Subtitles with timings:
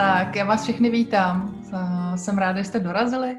[0.00, 1.62] Tak já vás všechny vítám.
[2.16, 3.36] Jsem ráda, že jste dorazili.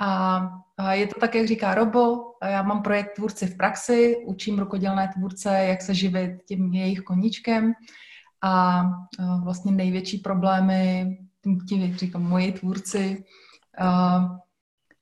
[0.00, 2.16] A je to tak, jak říká Robo.
[2.44, 7.72] Já mám projekt Tvůrci v praxi, učím rukodělné tvůrce, jak se živit tím jejich koníčkem.
[8.42, 8.82] A
[9.44, 11.18] vlastně největší problémy,
[11.68, 13.24] tím, jak říkám, moji tvůrci,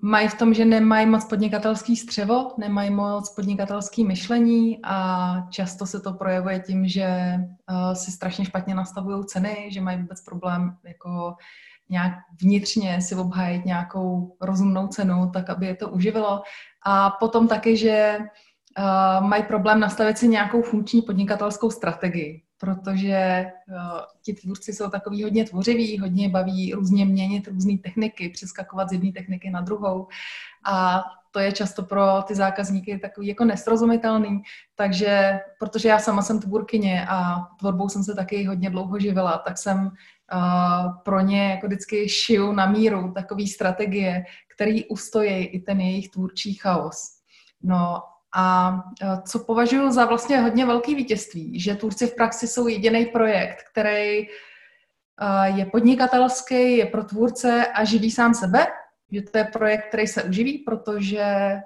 [0.03, 6.01] mají v tom, že nemají moc podnikatelský střevo, nemají moc podnikatelský myšlení a často se
[6.01, 7.35] to projevuje tím, že
[7.71, 11.35] uh, si strašně špatně nastavují ceny, že mají vůbec problém jako
[11.89, 16.43] nějak vnitřně si obhájit nějakou rozumnou cenu, tak aby je to uživilo.
[16.87, 18.19] A potom taky, že
[18.79, 25.23] uh, mají problém nastavit si nějakou funkční podnikatelskou strategii protože uh, ti tvůrci jsou takový
[25.23, 30.09] hodně tvořiví, hodně baví různě měnit různé techniky, přeskakovat z jedné techniky na druhou
[30.67, 34.43] a to je často pro ty zákazníky takový jako nesrozumitelný,
[34.75, 39.59] takže protože já sama jsem tvůrkyně a tvorbou jsem se taky hodně dlouho živila, tak
[39.59, 45.81] jsem uh, pro ně jako vždycky šiju na míru takové strategie, které ustojí i ten
[45.81, 47.21] jejich tvůrčí chaos.
[47.63, 48.03] No
[48.37, 53.07] a e, co považuji za vlastně hodně velký vítězství, že Tvůrci v praxi jsou jediný
[53.07, 54.29] projekt, který e,
[55.45, 58.67] je podnikatelský, je pro tvůrce a živí sám sebe,
[59.13, 61.63] že to je projekt, který se uživí, protože e,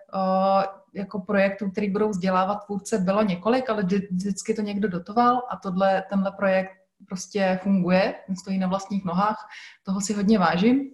[0.94, 6.04] jako projektů, který budou vzdělávat tvůrce, bylo několik, ale vždycky to někdo dotoval a tohle,
[6.10, 6.70] tenhle projekt
[7.08, 9.48] prostě funguje, stojí na vlastních nohách,
[9.82, 10.91] toho si hodně vážím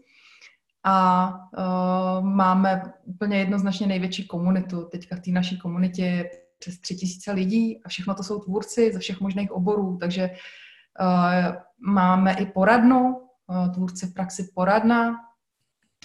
[0.88, 4.84] a uh, máme úplně jednoznačně největší komunitu.
[4.84, 8.92] Teďka v té naší komunitě je přes tři tisíce lidí a všechno to jsou tvůrci
[8.92, 10.30] ze všech možných oborů, takže
[11.00, 11.54] uh,
[11.94, 15.16] máme i poradnu, uh, tvůrci v praxi poradna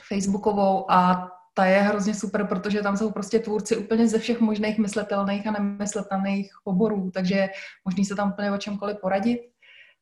[0.07, 4.77] facebookovou a ta je hrozně super, protože tam jsou prostě tvůrci úplně ze všech možných
[4.77, 7.49] myslitelných a nemyslitelných oborů, takže
[7.85, 9.39] možný se tam úplně o čemkoliv poradit.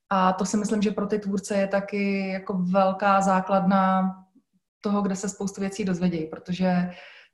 [0.10, 4.16] A to si myslím, že pro ty tvůrce je taky jako velká základna
[4.82, 6.72] toho, kde se spoustu věcí dozvědějí, protože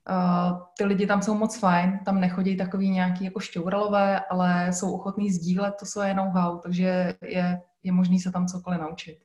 [0.10, 4.94] uh, ty lidi tam jsou moc fajn, tam nechodí takový nějaký jako šťouralové, ale jsou
[4.94, 9.18] ochotní sdílet to svoje know-how, takže je, je možný se tam cokoliv naučit.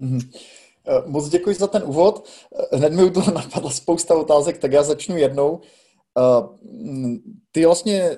[0.00, 0.30] Mm-hmm.
[1.06, 2.28] Moc děkuji za ten úvod.
[2.72, 5.60] Eh, hned mi u toho napadla spousta otázek, tak já začnu jednou.
[7.52, 8.16] Ty vlastně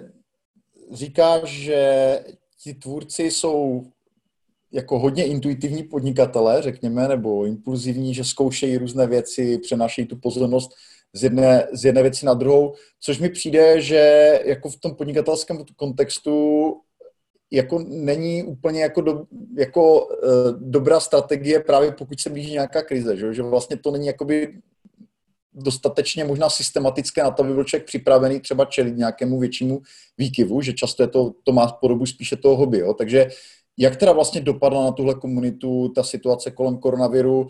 [0.92, 2.20] říkáš, že
[2.62, 3.84] ti tvůrci jsou
[4.72, 10.70] jako hodně intuitivní podnikatelé, řekněme, nebo impulzivní, že zkoušejí různé věci, přenášejí tu pozornost
[11.12, 15.64] z jedné, z jedné věci na druhou, což mi přijde, že jako v tom podnikatelském
[15.76, 16.76] kontextu
[17.50, 19.24] jako není úplně jako, do,
[19.56, 20.08] jako uh,
[20.60, 24.58] dobrá strategie právě pokud se blíží nějaká krize, že, že vlastně to není jakoby
[25.52, 29.82] dostatečně možná systematické na to, aby byl člověk připravený třeba čelit nějakému většímu
[30.18, 32.94] výkyvu, že často je to, to má podobu spíše toho hobby, jo?
[32.94, 33.26] takže
[33.78, 37.48] jak teda vlastně dopadla na tuhle komunitu ta situace kolem koronaviru,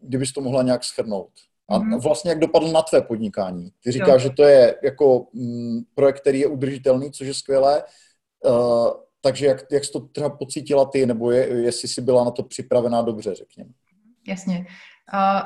[0.00, 1.30] kdybys to mohla nějak schrnout?
[1.68, 2.00] A mm-hmm.
[2.00, 3.70] vlastně jak dopadlo na tvé podnikání?
[3.80, 4.28] Ty říkáš, jo.
[4.28, 7.82] že to je jako mm, projekt, který je udržitelný, což je skvělé.
[9.20, 12.42] Takže jak, jak jsi to třeba pocítila ty, nebo je, jestli jsi byla na to
[12.42, 13.70] připravená dobře, řekněme?
[14.28, 14.66] Jasně.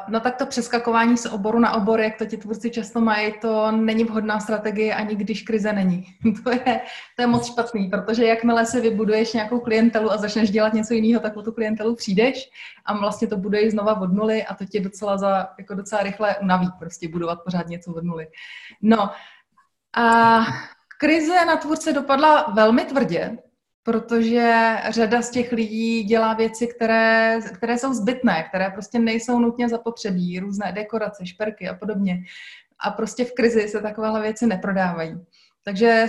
[0.09, 3.72] No tak to přeskakování z oboru na obor, jak to ti tvůrci často mají, to
[3.72, 6.06] není vhodná strategie, ani když krize není.
[6.44, 6.81] to, je,
[7.16, 11.22] to je moc špatný, protože jakmile si vybuduješ nějakou klientelu a začneš dělat něco jiného,
[11.22, 12.50] tak o tu klientelu přijdeš
[12.84, 16.37] a vlastně to buduješ znova od nuly a to tě docela, za, jako docela rychle
[16.37, 18.27] unaví prostě budovat pořád něco od nuly.
[18.82, 19.10] No
[19.97, 20.41] a
[20.98, 23.38] krize na tvůrce dopadla velmi tvrdě,
[23.91, 29.69] protože řada z těch lidí dělá věci, které, které jsou zbytné, které prostě nejsou nutně
[29.69, 32.25] zapotřebí, různé dekorace, šperky a podobně.
[32.78, 35.21] A prostě v krizi se takovéhle věci neprodávají.
[35.62, 36.06] Takže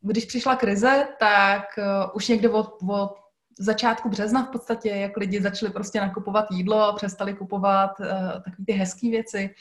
[0.00, 1.84] když přišla krize, tak uh,
[2.14, 3.14] už někde od, od
[3.58, 8.72] začátku března v podstatě, jak lidi začali prostě nakupovat jídlo, přestali kupovat uh, takové ty
[8.72, 9.54] hezké věci,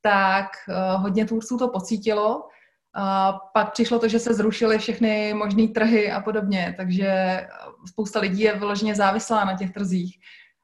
[0.00, 2.48] tak uh, hodně tvůrců to pocítilo
[2.94, 7.40] a pak přišlo to, že se zrušily všechny možné trhy a podobně, takže
[7.86, 10.18] spousta lidí je vyloženě závislá na těch trzích.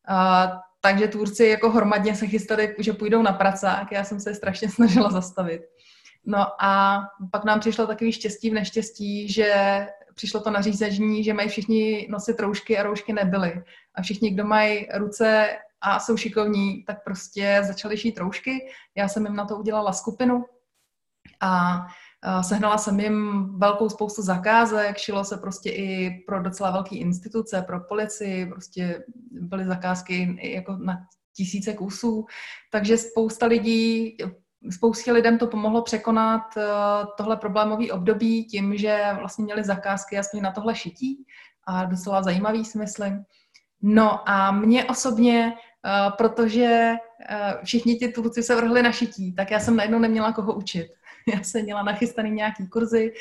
[0.08, 4.68] A, takže tvůrci jako hromadně se chystali, že půjdou na pracák, já jsem se strašně
[4.70, 5.62] snažila zastavit.
[6.24, 11.48] No a pak nám přišlo takový štěstí v neštěstí, že přišlo to nařízení, že mají
[11.48, 13.62] všichni nosit roušky a roušky nebyly.
[13.94, 15.48] A všichni, kdo mají ruce
[15.80, 18.70] a jsou šikovní, tak prostě začali šít roušky.
[18.96, 20.44] Já jsem jim na to udělala skupinu
[21.40, 21.80] a
[22.40, 27.80] Sehnala jsem jim velkou spoustu zakázek, šilo se prostě i pro docela velké instituce, pro
[27.80, 30.98] policii, prostě byly zakázky jako na
[31.36, 32.26] tisíce kusů,
[32.72, 34.16] takže spousta lidí,
[34.70, 36.62] spoustě lidem to pomohlo překonat eh,
[37.16, 41.24] tohle problémové období tím, že vlastně měli zakázky aspoň na tohle šití
[41.66, 43.24] a docela zajímavý si myslím.
[43.82, 45.52] No a mě osobně,
[45.84, 46.92] uh, protože
[47.30, 50.86] uh, všichni ti tvůrci se vrhli na šití, tak já jsem najednou neměla koho učit.
[51.34, 53.12] Já jsem měla nachystaný nějaký kurzy,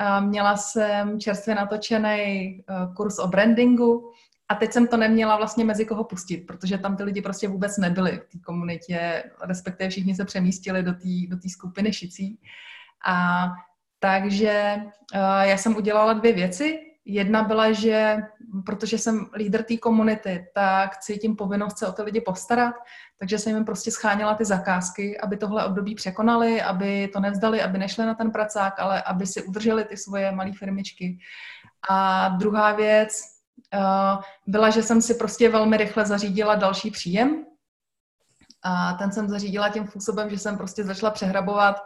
[0.00, 4.12] uh, měla jsem čerstvě natočený uh, kurz o brandingu
[4.48, 7.78] a teď jsem to neměla vlastně mezi koho pustit, protože tam ty lidi prostě vůbec
[7.78, 12.38] nebyli v té komunitě, respektive všichni se přemístili do té do skupiny šicí.
[13.06, 13.46] A
[13.98, 14.76] takže
[15.14, 16.85] uh, já jsem udělala dvě věci.
[17.08, 18.16] Jedna byla, že
[18.66, 22.74] protože jsem lídr té komunity, tak cítím povinnost se o ty lidi postarat,
[23.18, 27.78] takže jsem jim prostě scháněla ty zakázky, aby tohle období překonali, aby to nevzdali, aby
[27.78, 31.18] nešli na ten pracák, ale aby si udrželi ty svoje malé firmičky.
[31.88, 33.20] A druhá věc
[33.74, 37.44] uh, byla, že jsem si prostě velmi rychle zařídila další příjem.
[38.62, 41.76] A ten jsem zařídila tím způsobem, že jsem prostě začala přehrabovat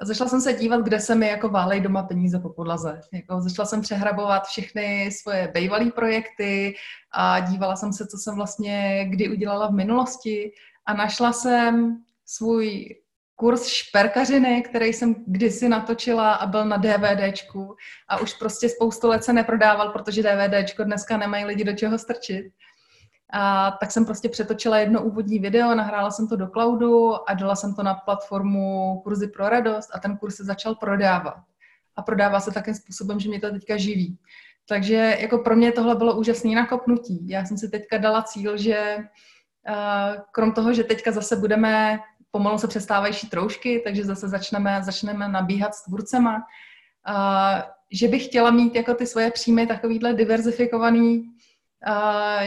[0.00, 3.00] a začala jsem se dívat, kde se mi jako válej doma peníze po podlaze.
[3.12, 6.74] Jako začala jsem přehrabovat všechny svoje bývalé projekty
[7.12, 10.52] a dívala jsem se, co jsem vlastně kdy udělala v minulosti
[10.86, 12.96] a našla jsem svůj
[13.34, 17.76] kurz šperkařiny, který jsem kdysi natočila a byl na DVDčku
[18.08, 22.46] a už prostě spoustu let se neprodával, protože DVDčko dneska nemají lidi do čeho strčit.
[23.32, 27.56] A tak jsem prostě přetočila jedno úvodní video, nahrála jsem to do cloudu a dala
[27.56, 31.36] jsem to na platformu Kurzy pro radost a ten kurz se začal prodávat.
[31.96, 34.18] A prodává se takým způsobem, že mě to teďka živí.
[34.68, 37.28] Takže jako pro mě tohle bylo úžasné nakopnutí.
[37.28, 38.98] Já jsem si teďka dala cíl, že
[40.32, 41.98] krom toho, že teďka zase budeme,
[42.30, 46.42] pomalu se přestávající troušky, takže zase začneme, začneme nabíhat s tvůrcema,
[47.92, 51.24] že bych chtěla mít jako ty svoje příjmy takovýhle diverzifikovaný,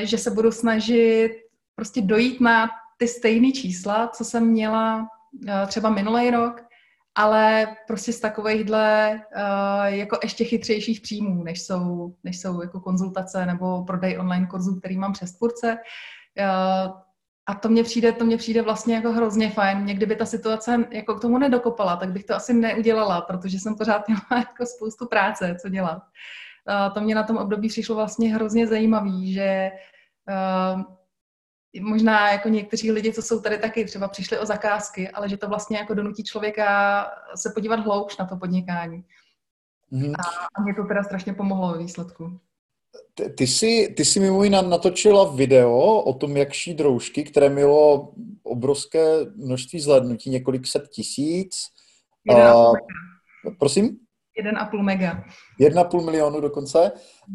[0.03, 1.31] že se budu snažit
[1.75, 5.07] prostě dojít na ty stejné čísla, co jsem měla
[5.67, 6.61] třeba minulý rok,
[7.15, 9.21] ale prostě z takovýchhle
[9.85, 14.97] jako ještě chytřejších příjmů, než jsou, než jsou jako konzultace nebo prodej online kurzů, který
[14.97, 15.77] mám přes tvůrce.
[17.47, 19.79] A to mně přijde, to mně přijde vlastně jako hrozně fajn.
[19.79, 23.75] Mě kdyby ta situace jako k tomu nedokopala, tak bych to asi neudělala, protože jsem
[23.75, 26.01] pořád měla jako spoustu práce, co dělat
[26.93, 29.71] to mě na tom období přišlo vlastně hrozně zajímavý, že
[30.29, 30.81] uh,
[31.81, 35.47] možná jako někteří lidi, co jsou tady taky, třeba přišli o zakázky, ale že to
[35.47, 37.05] vlastně jako donutí člověka
[37.35, 39.03] se podívat hloubš na to podnikání.
[39.91, 40.15] Mm-hmm.
[40.55, 42.39] A mě to teda strašně pomohlo ve výsledku.
[43.13, 47.49] Ty, ty, jsi, ty jsi mimo jiné natočila video o tom, jak šít roušky, které
[47.49, 48.13] mělo
[48.43, 51.55] obrovské množství zhlédnutí, několik set tisíc.
[52.35, 52.65] A,
[53.59, 53.99] prosím?
[54.43, 55.23] 1,5 mega.
[55.61, 56.91] 1,5 milionu dokonce.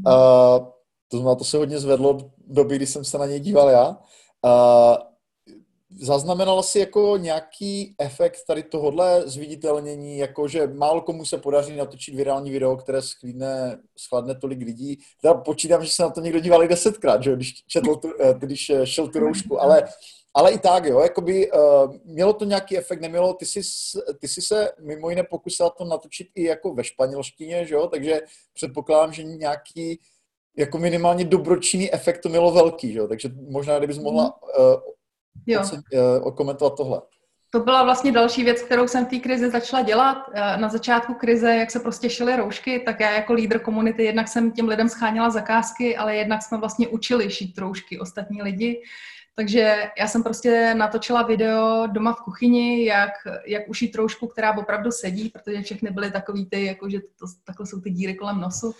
[0.06, 0.66] Uh,
[1.08, 3.88] to znamená, to se hodně zvedlo v době, kdy jsem se na něj díval já.
[4.44, 4.96] Uh,
[6.00, 12.14] zaznamenal jsi jako nějaký efekt tady tohohle zviditelnění, jako že málo komu se podaří natočit
[12.14, 14.98] virální video, které schladne, schladne tolik lidí.
[15.22, 18.34] Teda počítám, že se na to někdo díval i desetkrát, že, když, četl tu, eh,
[18.38, 19.84] když šel tu roušku, ale
[20.34, 23.60] ale i tak, jo, jakoby uh, mělo to nějaký efekt, nemělo, ty jsi,
[24.19, 28.20] ty jsi se mimo jiné pokusila to natočit i jako ve španělštině, že jo, takže
[28.54, 30.00] předpokládám, že nějaký
[30.56, 34.81] jako minimálně dobročinný efekt to mělo velký, že jo, takže možná, kdybys mohla uh,
[35.46, 35.62] jo.
[36.25, 37.02] uh, komentovat tohle.
[37.50, 40.16] To byla vlastně další věc, kterou jsem v té krizi začala dělat.
[40.56, 44.52] Na začátku krize, jak se prostě šily roušky, tak já jako lídr komunity jednak jsem
[44.52, 48.82] těm lidem scháněla zakázky, ale jednak jsme vlastně učili šít roušky ostatní lidi.
[49.37, 53.11] Takže já jsem prostě natočila video doma v kuchyni, jak,
[53.47, 57.67] jak ušít troušku, která opravdu sedí, protože všechny byly takový ty, jako že to, takhle
[57.67, 58.75] jsou ty díry kolem nosu.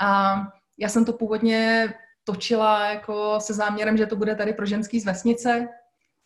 [0.00, 0.36] A
[0.78, 1.92] já jsem to původně
[2.24, 5.68] točila jako se záměrem, že to bude tady pro ženský z vesnice,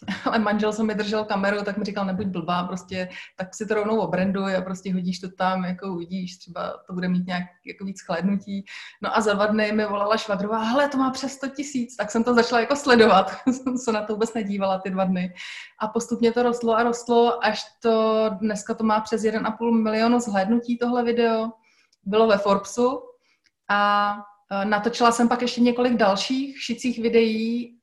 [0.25, 3.75] ale manžel se mi držel kameru, tak mi říkal, nebuď blbá, prostě tak si to
[3.75, 7.85] rovnou obranduj a prostě hodíš to tam, jako uvidíš, třeba to bude mít nějak jako
[7.85, 8.65] víc chlédnutí.
[9.03, 12.11] No a za dva dny mi volala Švadrová, hele, to má přes 100 tisíc, tak
[12.11, 15.35] jsem to začala jako sledovat, jsem se na to vůbec nedívala ty dva dny.
[15.81, 20.79] A postupně to rostlo a rostlo, až to dneska to má přes 1,5 milionu zhlédnutí
[20.79, 21.53] tohle video.
[22.05, 23.01] Bylo ve Forbesu
[23.71, 24.13] a
[24.51, 27.77] e, natočila jsem pak ještě několik dalších šicích videí,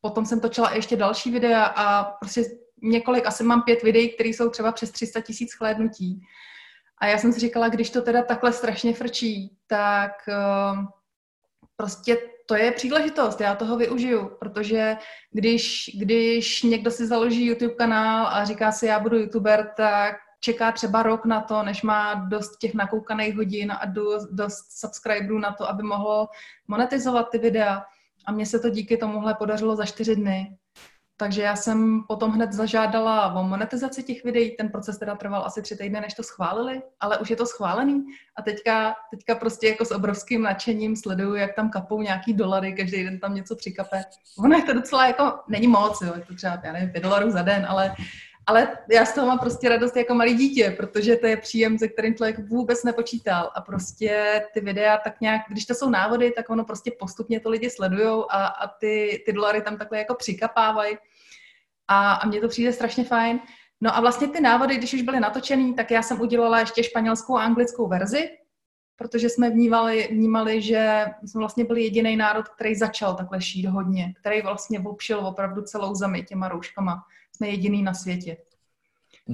[0.00, 2.44] potom jsem točila ještě další videa a prostě
[2.82, 6.20] několik, asi mám pět videí, které jsou třeba přes 300 tisíc chlédnutí.
[6.98, 10.84] A já jsem si říkala, když to teda takhle strašně frčí, tak uh,
[11.76, 14.96] prostě to je příležitost, já toho využiju, protože
[15.30, 20.72] když, když někdo si založí YouTube kanál a říká si, já budu YouTuber, tak čeká
[20.72, 25.52] třeba rok na to, než má dost těch nakoukaných hodin a dost, dost subscriberů na
[25.52, 26.28] to, aby mohlo
[26.68, 27.84] monetizovat ty videa.
[28.26, 30.56] A mně se to díky tomuhle podařilo za čtyři dny.
[31.20, 34.56] takže já jsem potom hned zažádala o monetizaci těch videí.
[34.56, 38.04] Ten proces teda trval asi tři týdny, než to schválili, ale už je to schválený.
[38.36, 43.04] A teďka, teďka prostě jako s obrovským nadšením sleduju, jak tam kapou nějaký dolary, každý
[43.04, 44.02] den tam něco přikape.
[44.38, 47.30] Ono je to docela jako, není moc, jo, je to třeba, já nevím, 5 dolarů
[47.30, 47.94] za den, ale
[48.50, 51.88] ale já z toho mám prostě radost jako malý dítě, protože to je příjem, se
[51.88, 53.50] kterým člověk vůbec nepočítal.
[53.54, 57.50] A prostě ty videa tak nějak, když to jsou návody, tak ono prostě postupně to
[57.50, 60.96] lidi sledujou a, a ty, ty dolary tam takhle jako přikapávají.
[61.88, 63.40] A, a mně to přijde strašně fajn.
[63.80, 67.36] No a vlastně ty návody, když už byly natočený, tak já jsem udělala ještě španělskou
[67.36, 68.30] a anglickou verzi,
[68.96, 74.14] protože jsme vnímali, vnímali, že jsme vlastně byli jediný národ, který začal takhle šít hodně,
[74.20, 77.02] který vlastně obšil opravdu celou zemi těma rouškama
[77.40, 78.36] jsme jediný na světě.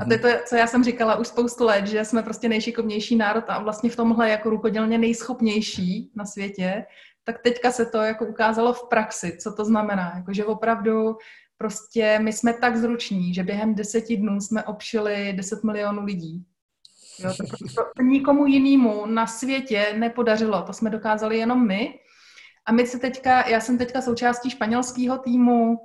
[0.01, 3.17] A to je to, co já jsem říkala už spoustu let, že jsme prostě nejšikovnější
[3.17, 6.87] národ a vlastně v tomhle jako rukodělně nejschopnější na světě,
[7.25, 10.13] tak teďka se to jako ukázalo v praxi, co to znamená.
[10.17, 11.17] Jako, že opravdu
[11.59, 16.45] prostě my jsme tak zruční, že během deseti dnů jsme obšili 10 milionů lidí.
[17.19, 20.63] Jo, to, to, to nikomu jinému na světě nepodařilo.
[20.63, 21.99] To jsme dokázali jenom my.
[22.67, 25.79] A my se teďka, já jsem teďka součástí španělského týmu,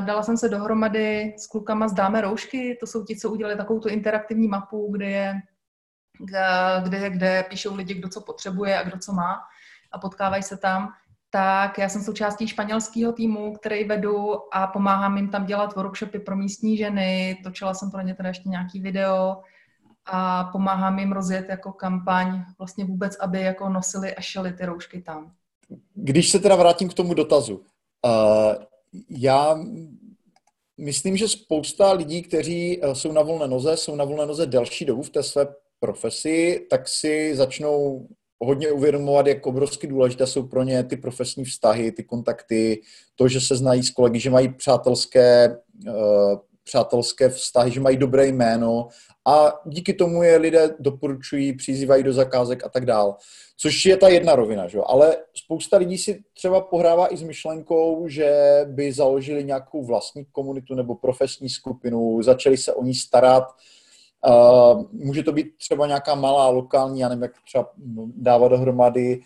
[0.00, 3.80] dala jsem se dohromady s klukama z Dáme roušky, to jsou ti, co udělali takovou
[3.80, 5.34] tu interaktivní mapu, kde je,
[6.84, 9.40] kde, kde píšou lidi, kdo co potřebuje a kdo co má
[9.92, 10.88] a potkávají se tam.
[11.30, 16.36] Tak já jsem součástí španělského týmu, který vedu a pomáhám jim tam dělat workshopy pro
[16.36, 17.40] místní ženy.
[17.44, 19.42] Točila jsem pro ně teda ještě nějaký video
[20.06, 25.02] a pomáhám jim rozjet jako kampaň vlastně vůbec, aby jako nosili a šeli ty roušky
[25.02, 25.32] tam.
[25.94, 28.64] Když se teda vrátím k tomu dotazu, uh,
[29.10, 29.64] já
[30.78, 34.84] myslím, že spousta lidí, kteří eh, jsou na volné noze, jsou na volné noze delší
[34.84, 35.46] dobu v té své
[35.80, 38.08] profesi, tak si začnou
[38.40, 42.80] hodně uvědomovat, jak obrovsky důležité jsou pro ně ty profesní vztahy, ty kontakty,
[43.16, 46.38] to, že se znají s kolegy, že mají přátelské, uh,
[46.68, 48.88] přátelské vztahy, že mají dobré jméno
[49.26, 53.16] a díky tomu je lidé doporučují, přizývají do zakázek a tak dál.
[53.56, 54.78] Což je ta jedna rovina, že?
[54.86, 60.74] ale spousta lidí si třeba pohrává i s myšlenkou, že by založili nějakou vlastní komunitu
[60.74, 63.44] nebo profesní skupinu, začali se o ní starat.
[64.92, 67.70] Může to být třeba nějaká malá lokální, já nevím, jak třeba
[68.16, 69.20] dávat dohromady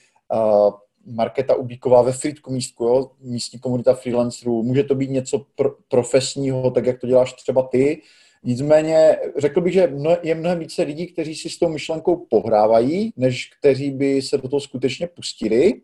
[1.06, 3.10] Marketa Ubíková ve Fritku místku, jo?
[3.20, 4.62] místní komunita freelancerů.
[4.62, 8.02] Může to být něco pro, profesního, tak jak to děláš třeba ty.
[8.44, 9.92] Nicméně řekl bych, že
[10.22, 14.48] je mnohem více lidí, kteří si s tou myšlenkou pohrávají, než kteří by se do
[14.48, 15.80] toho skutečně pustili.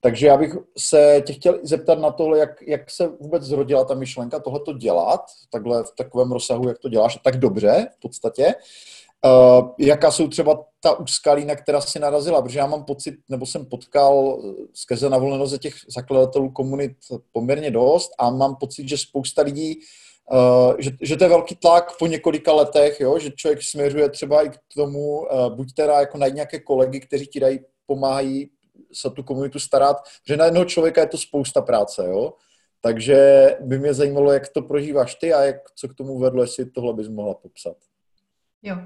[0.00, 3.94] Takže já bych se tě chtěl zeptat na tohle, jak, jak se vůbec zrodila ta
[3.94, 5.20] myšlenka tohleto dělat,
[5.50, 8.54] takhle v takovém rozsahu, jak to děláš, tak dobře v podstatě.
[9.24, 13.46] Uh, jaká jsou třeba ta úskalí, na která si narazila, protože já mám pocit, nebo
[13.46, 14.42] jsem potkal
[14.74, 16.92] skrze na volnoze těch zakladatelů komunit
[17.32, 19.80] poměrně dost a mám pocit, že spousta lidí
[20.32, 24.42] Uh, že, že to je velký tlak po několika letech, jo, že člověk směřuje třeba
[24.42, 28.50] i k tomu, buď teda jako najít nějaké kolegy, kteří ti dají, pomáhají
[28.92, 29.96] se tu komunitu starat,
[30.28, 32.32] že na jednoho člověka je to spousta práce, jo.
[32.80, 36.70] Takže by mě zajímalo, jak to prožíváš ty a jak, co k tomu vedlo, jestli
[36.70, 37.76] tohle bys mohla popsat.
[38.64, 38.76] Jo,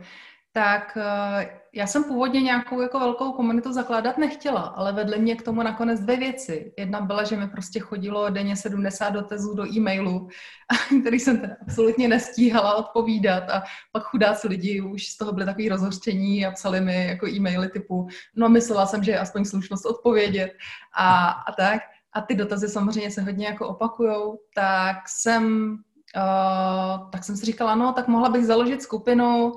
[0.53, 5.43] tak eh, já jsem původně nějakou jako velkou komunitu zakládat nechtěla, ale vedly mě k
[5.43, 6.73] tomu nakonec dvě věci.
[6.79, 10.29] Jedna byla, že mi prostě chodilo denně 70 dotazů do e-mailu,
[11.01, 15.69] který jsem teda absolutně nestíhala odpovídat a pak chudáci lidi už z toho byli takový
[15.69, 20.53] rozhořčení a psali mi jako e-maily typu, no myslela jsem, že je aspoň slušnost odpovědět
[20.97, 21.83] a, a tak.
[22.13, 25.77] A ty dotazy samozřejmě se hodně jako opakujou, tak jsem,
[26.17, 29.53] uh, tak jsem si říkala, no tak mohla bych založit skupinu,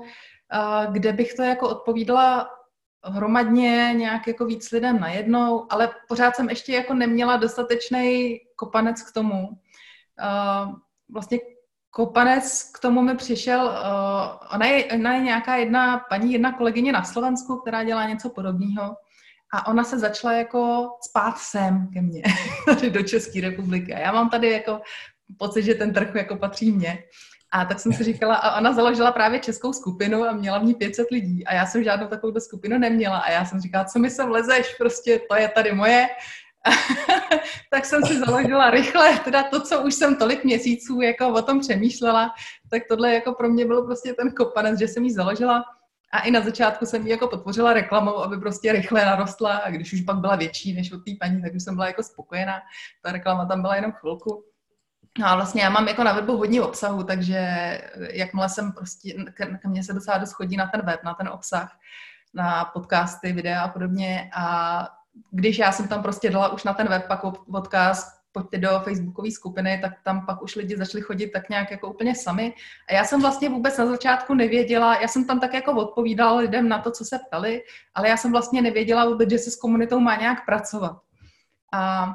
[0.90, 2.48] kde bych to jako odpovídala
[3.04, 9.12] hromadně nějak jako víc lidem najednou, ale pořád jsem ještě jako neměla dostatečný kopanec k
[9.12, 9.48] tomu.
[11.12, 11.38] Vlastně
[11.90, 13.78] kopanec k tomu mi přišel,
[14.54, 18.96] ona je, ona je nějaká jedna paní, jedna kolegyně na Slovensku, která dělá něco podobného
[19.54, 22.22] a ona se začala jako spát sem ke mně,
[22.66, 23.94] tady do České republiky.
[23.94, 24.80] A já mám tady jako
[25.38, 26.98] pocit, že ten trh jako patří mně.
[27.54, 30.74] A tak jsem si říkala, a ona založila právě českou skupinu a měla v ní
[30.74, 31.46] 500 lidí.
[31.46, 33.18] A já jsem žádnou takovou skupinu neměla.
[33.18, 36.08] A já jsem říkala, co mi sem lezeš, prostě to je tady moje.
[37.70, 41.60] tak jsem si založila rychle, teda to, co už jsem tolik měsíců jako o tom
[41.60, 42.34] přemýšlela,
[42.70, 45.64] tak tohle jako pro mě bylo prostě ten kopanec, že jsem ji založila.
[46.12, 49.92] A i na začátku jsem ji jako podpořila reklamou, aby prostě rychle narostla a když
[49.92, 52.60] už pak byla větší než od té paní, tak už jsem byla jako spokojená.
[53.02, 54.44] Ta reklama tam byla jenom chvilku.
[55.18, 57.38] No a vlastně já mám jako na webu hodně obsahu, takže
[58.10, 61.78] jakmile jsem prostě, ke mně se docela dost chodí na ten web, na ten obsah,
[62.34, 64.88] na podcasty, videa a podobně a
[65.30, 67.20] když já jsem tam prostě dala už na ten web pak
[67.54, 71.88] odkaz, pojďte do facebookové skupiny, tak tam pak už lidi začali chodit tak nějak jako
[71.88, 72.54] úplně sami.
[72.88, 76.68] A já jsem vlastně vůbec na začátku nevěděla, já jsem tam tak jako odpovídala lidem
[76.68, 77.62] na to, co se ptali,
[77.94, 80.96] ale já jsem vlastně nevěděla vůbec, že se s komunitou má nějak pracovat.
[81.72, 82.14] A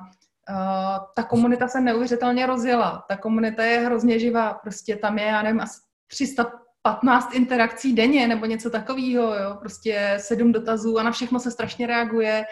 [0.49, 3.05] uh, ta komunita se neuvěřitelně rozjela.
[3.07, 4.53] Ta komunita je hrozně živá.
[4.53, 9.57] Prostě tam je, já nevím, asi 315 interakcí denně nebo něco takového, jo.
[9.59, 12.45] Prostě sedm dotazů a na všechno se strašně reaguje.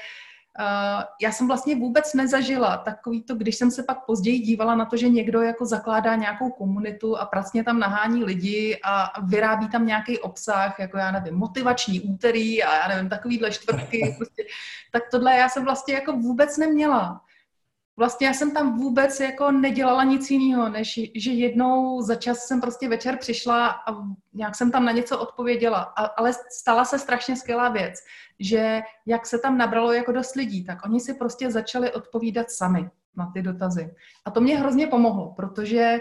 [0.59, 4.85] Uh, já jsem vlastně vůbec nezažila takový to, když jsem se pak později dívala na
[4.85, 9.85] to, že někdo jako zakládá nějakou komunitu a pracně tam nahání lidi a vyrábí tam
[9.85, 14.43] nějaký obsah, jako já nevím, motivační úterý a já nevím, takovýhle čtvrtky, prostě,
[14.91, 17.21] tak tohle já jsem vlastně jako vůbec neměla.
[17.97, 22.61] Vlastně já jsem tam vůbec jako nedělala nic jiného, než že jednou za čas jsem
[22.61, 23.91] prostě večer přišla a
[24.33, 25.81] nějak jsem tam na něco odpověděla.
[25.81, 27.95] A, ale stala se strašně skvělá věc,
[28.39, 32.89] že jak se tam nabralo jako dost lidí, tak oni si prostě začali odpovídat sami
[33.15, 33.95] na ty dotazy.
[34.25, 35.99] A to mě hrozně pomohlo, protože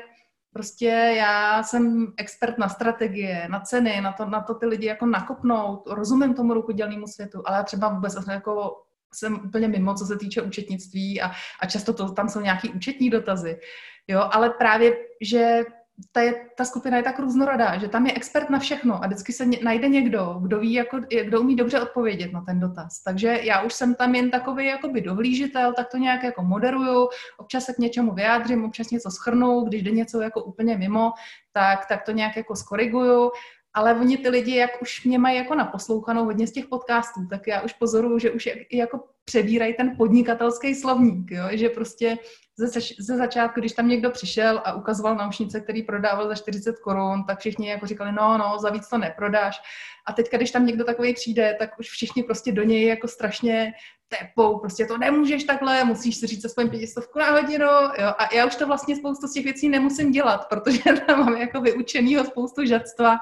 [0.52, 0.86] prostě
[1.16, 5.86] já jsem expert na strategie, na ceny, na to, na to ty lidi jako nakopnout,
[5.86, 8.83] rozumím tomu rukodělnému světu, ale já třeba vůbec jako
[9.14, 11.30] jsem úplně mimo, co se týče účetnictví a,
[11.60, 13.60] a často to, tam jsou nějaký účetní dotazy.
[14.08, 15.64] Jo, ale právě, že
[16.12, 19.32] ta, je, ta skupina je tak různorodá, že tam je expert na všechno a vždycky
[19.32, 23.02] se najde někdo, kdo ví, jako, kdo umí dobře odpovědět na ten dotaz.
[23.02, 27.64] Takže já už jsem tam jen takový jakoby dohlížitel, tak to nějak jako moderuju, občas
[27.64, 31.12] se k něčemu vyjádřím, občas něco schrnu, když jde něco jako úplně mimo,
[31.52, 33.30] tak, tak to nějak jako skoriguju
[33.74, 37.46] ale oni ty lidi, jak už mě mají jako naposlouchanou hodně z těch podcastů, tak
[37.46, 41.44] já už pozoruju, že už jako přebírají ten podnikatelský slovník, jo?
[41.50, 42.18] že prostě
[42.56, 47.24] ze, ze začátku, když tam někdo přišel a ukazoval naušnice, který prodával za 40 korun,
[47.24, 49.60] tak všichni jako říkali, no, no, za víc to neprodáš.
[50.06, 53.72] A teď, když tam někdo takový přijde, tak už všichni prostě do něj jako strašně
[54.08, 57.66] tepou, prostě to nemůžeš takhle, musíš si říct aspoň pětistovku na hodinu,
[57.98, 58.12] jo.
[58.18, 61.60] A já už to vlastně spoustu z těch věcí nemusím dělat, protože tam mám jako
[61.60, 63.16] vyučenýho spoustu žadstva,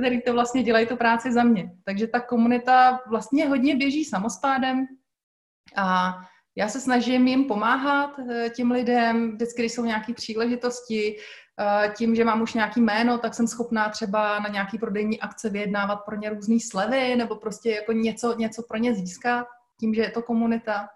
[0.00, 1.70] který to vlastně dělají tu práci za mě.
[1.84, 4.86] Takže ta komunita vlastně hodně běží samospádem
[5.76, 6.18] a
[6.56, 11.16] já se snažím jim pomáhat eh, těm lidem, vždycky, když jsou nějaké příležitosti,
[11.60, 15.48] eh, tím, že mám už nějaký jméno, tak jsem schopná třeba na nějaký prodejní akce
[15.48, 19.46] vyjednávat pro ně různé slevy nebo prostě jako něco, něco pro ně získat,
[19.80, 20.88] tím, že je to komunita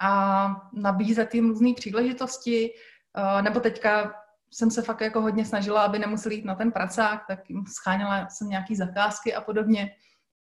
[0.00, 2.70] a nabízet jim různé příležitosti,
[3.16, 4.14] eh, nebo teďka
[4.52, 8.28] jsem se fakt jako hodně snažila, aby nemuseli jít na ten pracák, tak jim scháněla
[8.28, 9.90] jsem nějaký zakázky a podobně.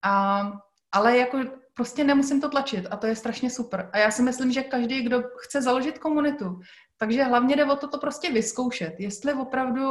[0.04, 0.52] A,
[0.92, 1.38] ale jako
[1.74, 3.90] prostě nemusím to tlačit a to je strašně super.
[3.94, 6.60] A já si myslím, že každý, kdo chce založit komunitu,
[6.98, 8.96] takže hlavně jde o to, to prostě vyzkoušet.
[9.00, 9.84] Jestli opravdu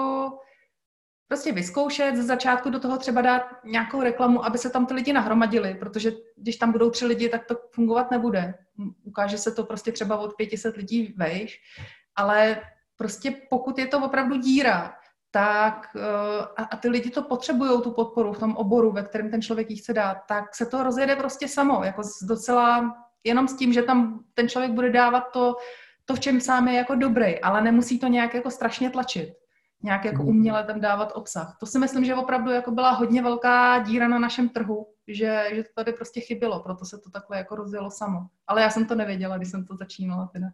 [1.29, 5.13] prostě vyzkoušet, ze začátku do toho třeba dát nějakou reklamu, aby se tam ty lidi
[5.13, 8.55] nahromadili, protože když tam budou tři lidi, tak to fungovat nebude.
[9.05, 11.61] Ukáže se to prostě třeba od 500 lidí vejš,
[12.17, 12.61] ale
[12.97, 14.95] prostě pokud je to opravdu díra,
[15.31, 19.31] tak eh, a, a ty lidi to potřebují, tu podporu v tom oboru, ve kterém
[19.31, 23.57] ten člověk ji chce dát, tak se to rozjede prostě samo, jako docela jenom s
[23.57, 25.57] tím, že tam ten člověk bude dávat to,
[26.05, 29.29] to v čem sám je jako dobrý, ale nemusí to nějak jako strašně tlačit,
[29.83, 30.29] nějak jako mhm.
[30.29, 31.57] uměle tam dávat obsah.
[31.61, 35.63] To si myslím, že opravdu jako byla hodně velká díra na našem trhu, že, že
[35.63, 38.19] to tady prostě chybělo, proto se to takhle jako rozjelo samo.
[38.47, 40.47] Ale já jsem to nevěděla, když jsem to začínala teda.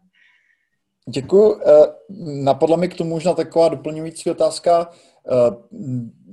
[1.09, 1.61] Děkuji.
[1.61, 1.85] Eh,
[2.43, 4.89] napadla mi k tomu možná taková doplňující otázka.
[5.31, 5.55] Eh,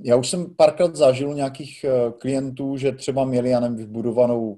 [0.02, 4.56] já už jsem párkrát zažil nějakých eh, klientů, že třeba měli, já nevím, vybudovanou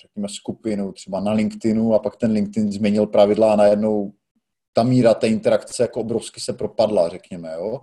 [0.00, 4.12] řekněme, skupinu třeba na LinkedInu a pak ten LinkedIn změnil pravidla a najednou
[4.72, 7.52] ta míra té interakce jako obrovsky se propadla, řekněme.
[7.54, 7.80] Jo?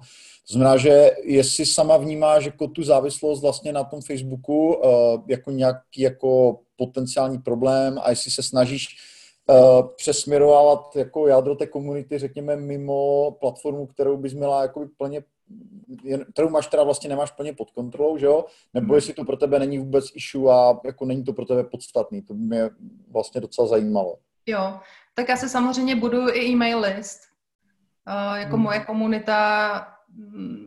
[0.47, 4.81] To znamená, že jestli sama vnímáš jako tu závislost vlastně na tom Facebooku
[5.27, 8.87] jako nějaký jako potenciální problém a jestli se snažíš
[9.49, 15.23] uh, přesměrovávat jako jádro té komunity, řekněme, mimo platformu, kterou bys měla jako plně
[16.33, 18.45] kterou máš teda vlastně nemáš plně pod kontrolou, že jo?
[18.73, 18.95] Nebo hmm.
[18.95, 22.21] jestli to pro tebe není vůbec issue a jako není to pro tebe podstatný.
[22.21, 22.69] To by mě
[23.11, 24.17] vlastně docela zajímalo.
[24.45, 24.79] Jo,
[25.13, 27.21] tak já se samozřejmě budu i e-mail list.
[28.07, 28.63] Uh, jako hmm.
[28.63, 29.87] moje komunita,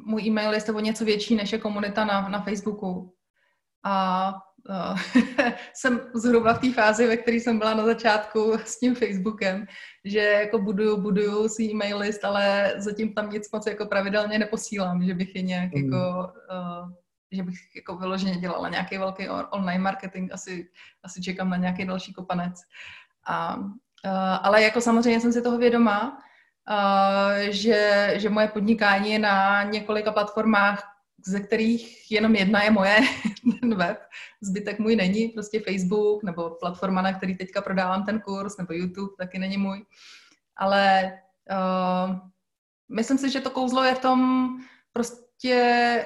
[0.05, 3.13] můj e-mail list je o něco větší, než je komunita na, na Facebooku.
[3.85, 4.33] A
[5.75, 9.67] jsem zhruba v té fázi, ve které jsem byla na začátku s tím Facebookem,
[10.05, 15.03] že jako buduju, buduju si e-mail list, ale zatím tam nic moc jako pravidelně neposílám,
[15.03, 15.85] že bych je nějak mm.
[15.85, 16.91] jako, uh,
[17.33, 20.69] že bych jako vyloženě dělala nějaký velký online marketing, asi,
[21.03, 22.61] asi čekám na nějaký další kopanec.
[23.27, 23.71] A, uh,
[24.43, 26.19] ale jako samozřejmě jsem si toho vědomá,
[26.71, 30.98] uh, že, že moje podnikání je na několika platformách,
[31.29, 32.97] ze kterých jenom jedna je moje,
[33.61, 33.99] ten web,
[34.41, 39.15] zbytek můj není, prostě Facebook nebo platforma, na který teďka prodávám ten kurz, nebo YouTube
[39.19, 39.85] taky není můj.
[40.57, 41.13] ale
[41.51, 42.17] uh,
[42.89, 44.49] myslím si, že to kouzlo je v tom
[44.93, 46.05] prostě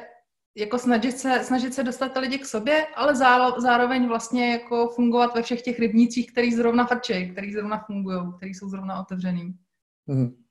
[0.56, 3.16] jako snažit se, snažit se dostat lidi k sobě, ale
[3.58, 8.54] zároveň vlastně jako fungovat ve všech těch rybnících, který zrovna frčejí, který zrovna fungují, který
[8.54, 9.54] jsou zrovna otevřený.
[10.06, 10.42] Mm.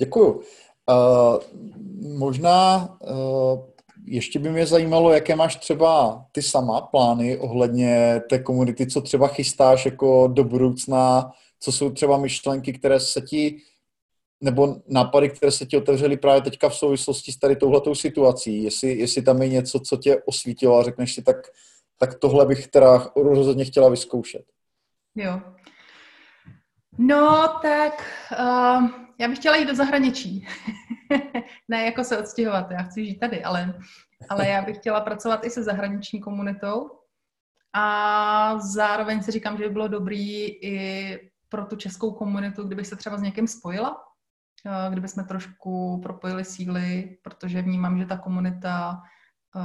[0.00, 0.42] Děkuju.
[0.88, 1.38] Uh,
[2.18, 3.60] možná uh,
[4.06, 9.28] ještě by mě zajímalo, jaké máš třeba ty sama plány ohledně té komunity, co třeba
[9.28, 13.58] chystáš jako do budoucna, co jsou třeba myšlenky, které se ti
[14.40, 18.98] nebo nápady, které se ti otevřely právě teďka v souvislosti s tady touhletou situací, jestli,
[18.98, 21.36] jestli tam je něco, co tě osvítilo a řekneš si, tak,
[21.98, 24.42] tak tohle bych teda rozhodně chtěla vyzkoušet.
[25.16, 25.40] Jo.
[26.98, 28.04] No, tak
[28.40, 30.46] uh, já bych chtěla jít do zahraničí.
[31.68, 33.74] ne jako se odstěhovat, já chci žít tady, ale,
[34.28, 36.90] ale já bych chtěla pracovat i se zahraniční komunitou.
[37.72, 42.96] A zároveň si říkám, že by bylo dobrý i pro tu českou komunitu, kdybych se
[42.96, 44.08] třeba s někým spojila,
[44.66, 49.02] Eh, kdyby jsme trošku propojili síly, protože vnímám, že ta komunita
[49.56, 49.60] eh,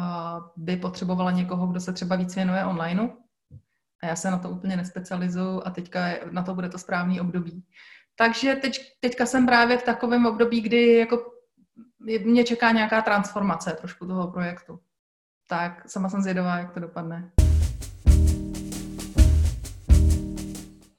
[0.57, 3.09] by potřebovala někoho, kdo se třeba víc věnuje online.
[4.03, 5.99] A já se na to úplně nespecializuju a teďka
[6.31, 7.63] na to bude to správný období.
[8.15, 11.33] Takže teď, teďka jsem právě v takovém období, kdy jako
[12.25, 14.79] mě čeká nějaká transformace trošku toho projektu.
[15.49, 17.31] Tak sama jsem zvědavá, jak to dopadne.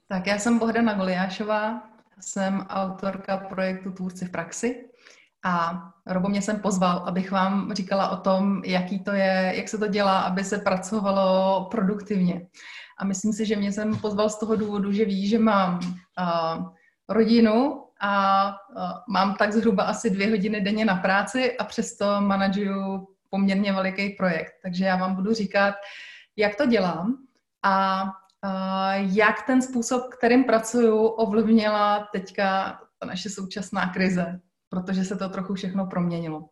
[0.07, 4.89] Tak já jsem Bohdana Goliášová, jsem autorka projektu Tvůrci v praxi
[5.45, 9.77] a Robo mě jsem pozval, abych vám říkala o tom, jaký to je, jak se
[9.77, 12.47] to dělá, aby se pracovalo produktivně.
[12.97, 16.74] A myslím si, že mě jsem pozval z toho důvodu, že ví, že mám uh,
[17.09, 23.07] rodinu a uh, mám tak zhruba asi dvě hodiny denně na práci a přesto manažuju
[23.29, 24.53] poměrně veliký projekt.
[24.63, 25.75] Takže já vám budu říkat,
[26.35, 27.17] jak to dělám
[27.63, 28.05] a
[28.95, 34.39] jak ten způsob, kterým pracuju, ovlivnila teďka ta naše současná krize,
[34.69, 36.49] protože se to trochu všechno proměnilo.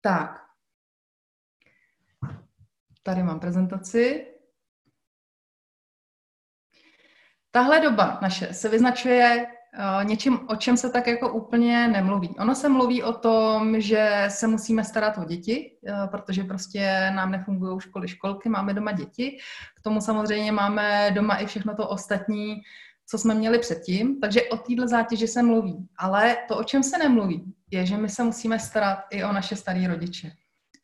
[0.00, 0.40] Tak.
[3.02, 4.27] Tady mám prezentaci.
[7.50, 12.28] Tahle doba naše se vyznačuje Eh, něčím, o čem se tak jako úplně nemluví.
[12.38, 17.30] Ono se mluví o tom, že se musíme starat o děti, eh, protože prostě nám
[17.30, 19.38] nefungují školy, školky, máme doma děti.
[19.76, 22.56] K tomu samozřejmě máme doma i všechno to ostatní,
[23.06, 25.88] co jsme měli předtím, takže o téhle zátěži se mluví.
[25.98, 29.56] Ale to, o čem se nemluví, je, že my se musíme starat i o naše
[29.56, 30.32] staré rodiče.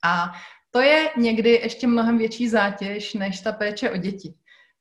[0.05, 0.33] A
[0.70, 4.35] to je někdy ještě mnohem větší zátěž než ta péče o děti.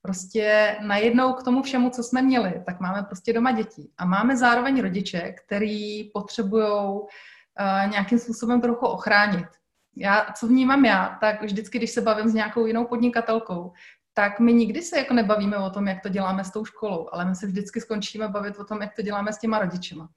[0.05, 3.89] Prostě najednou k tomu všemu, co jsme měli, tak máme prostě doma děti.
[3.97, 9.47] A máme zároveň rodiče, který potřebují uh, nějakým způsobem trochu ochránit.
[9.95, 13.71] Já, co vnímám já, tak vždycky, když se bavím s nějakou jinou podnikatelkou,
[14.13, 17.25] tak my nikdy se jako nebavíme o tom, jak to děláme s tou školou, ale
[17.25, 20.09] my se vždycky skončíme bavit o tom, jak to děláme s těma rodičema.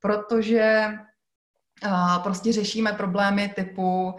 [0.00, 0.88] Protože
[1.86, 4.16] uh, prostě řešíme problémy typu Eh,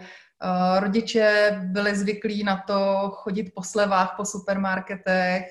[0.78, 5.50] rodiče byli zvyklí na to chodit po slevách po supermarketech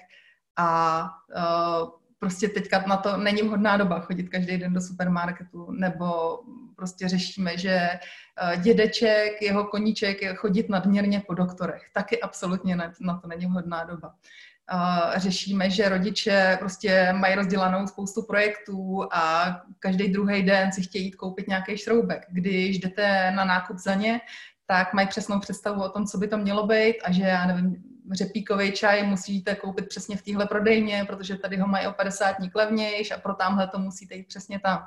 [0.58, 1.88] a eh,
[2.20, 6.40] prostě teďka na to není vhodná doba chodit každý den do supermarketu, nebo
[6.76, 11.82] prostě řešíme, že eh, dědeček, jeho koníček je chodit nadměrně po doktorech.
[11.94, 14.16] Taky absolutně na to není vhodná doba.
[15.16, 19.46] Řešíme, že rodiče prostě mají rozdělanou spoustu projektů a
[19.80, 22.26] každý druhý den si chtějí jít koupit nějaký šroubek.
[22.30, 24.22] Když jdete na nákup za ně,
[24.66, 27.84] tak mají přesnou představu o tom, co by to mělo být a že, já nevím,
[28.12, 32.56] řepíkový čaj musíte koupit přesně v téhle prodejně, protože tady ho mají o 50 ník
[32.56, 34.80] levnějš a pro tamhle to musíte jít přesně tam.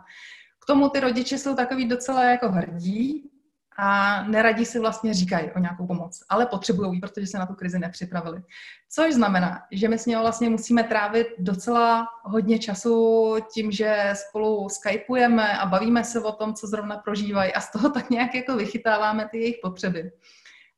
[0.62, 3.30] K tomu ty rodiče jsou takový docela jako hrdí,
[3.78, 7.54] a neradí si vlastně říkají o nějakou pomoc, ale potřebují ji, protože se na tu
[7.54, 8.42] krizi nepřipravili.
[8.90, 14.68] Což znamená, že my s ním vlastně musíme trávit docela hodně času tím, že spolu
[14.68, 18.56] skypujeme a bavíme se o tom, co zrovna prožívají a z toho tak nějak jako
[18.56, 20.12] vychytáváme ty jejich potřeby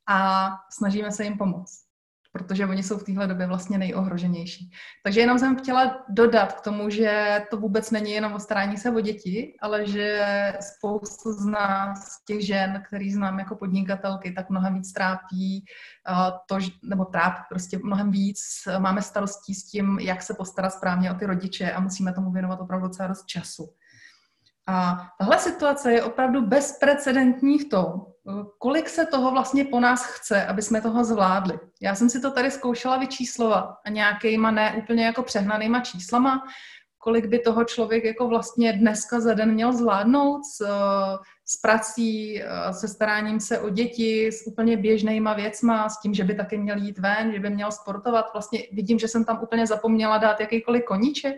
[0.09, 1.88] a snažíme se jim pomoct
[2.33, 4.71] protože oni jsou v téhle době vlastně nejohroženější.
[5.05, 8.91] Takže jenom jsem chtěla dodat k tomu, že to vůbec není jenom o starání se
[8.91, 10.23] o děti, ale že
[10.61, 15.65] spoustu z nás, těch žen, který znám jako podnikatelky, tak mnohem víc trápí
[16.49, 18.39] to, nebo tráp prostě mnohem víc.
[18.79, 22.61] Máme starostí s tím, jak se postarat správně o ty rodiče a musíme tomu věnovat
[22.61, 23.75] opravdu docela dost času.
[24.71, 28.07] A tahle situace je opravdu bezprecedentní v tom,
[28.59, 31.59] kolik se toho vlastně po nás chce, aby jsme toho zvládli.
[31.83, 36.43] Já jsem si to tady zkoušela vyčíslovat a nějakýma ne úplně jako přehnanýma číslama,
[36.99, 40.67] kolik by toho člověk jako vlastně dneska za den měl zvládnout s,
[41.45, 46.35] s prací, se staráním se o děti, s úplně běžnýma věcma, s tím, že by
[46.35, 48.27] taky měl jít ven, že by měl sportovat.
[48.33, 51.37] Vlastně vidím, že jsem tam úplně zapomněla dát jakýkoliv koníček,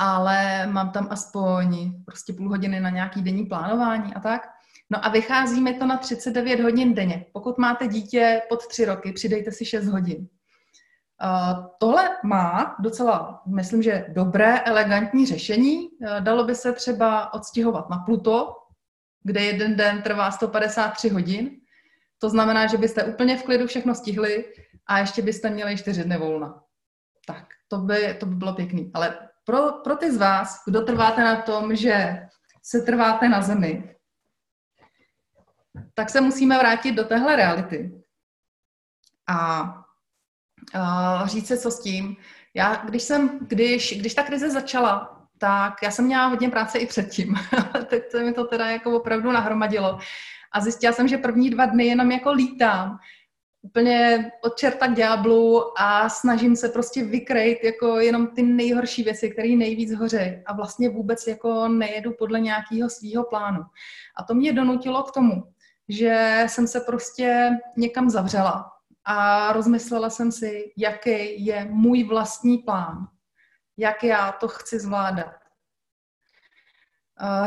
[0.00, 4.48] ale mám tam aspoň prostě půl hodiny na nějaký denní plánování a tak.
[4.90, 7.26] No a vychází mi to na 39 hodin denně.
[7.32, 10.18] Pokud máte dítě pod 3 roky, přidejte si 6 hodin.
[10.18, 15.88] Uh, tohle má docela, myslím, že dobré, elegantní řešení.
[15.88, 18.56] Uh, dalo by se třeba odstěhovat na Pluto,
[19.22, 21.50] kde jeden den trvá 153 hodin.
[22.18, 24.44] To znamená, že byste úplně v klidu všechno stihli
[24.86, 26.62] a ještě byste měli 4 dny volna.
[27.26, 28.90] Tak, to by, to by bylo pěkný.
[28.94, 32.18] Ale pro, pro ty z vás, kdo trváte na tom, že
[32.62, 33.94] se trváte na zemi,
[35.94, 37.90] tak se musíme vrátit do téhle reality.
[39.28, 39.62] A
[40.74, 42.16] uh, říct se, co s tím.
[42.54, 46.86] Já, když jsem, když, když ta krize začala, tak já jsem měla hodně práce i
[46.86, 47.34] předtím.
[47.86, 49.98] Teď se mi to teda jako opravdu nahromadilo.
[50.52, 52.98] A zjistila jsem, že první dva dny jenom jako lítám
[53.62, 59.30] úplně od čerta k ďáblu a snažím se prostě vykrejt jako jenom ty nejhorší věci,
[59.30, 63.60] které nejvíc hoří a vlastně vůbec jako nejedu podle nějakého svého plánu.
[64.16, 65.42] A to mě donutilo k tomu,
[65.88, 68.72] že jsem se prostě někam zavřela
[69.04, 73.08] a rozmyslela jsem si, jaký je můj vlastní plán,
[73.76, 75.39] jak já to chci zvládat.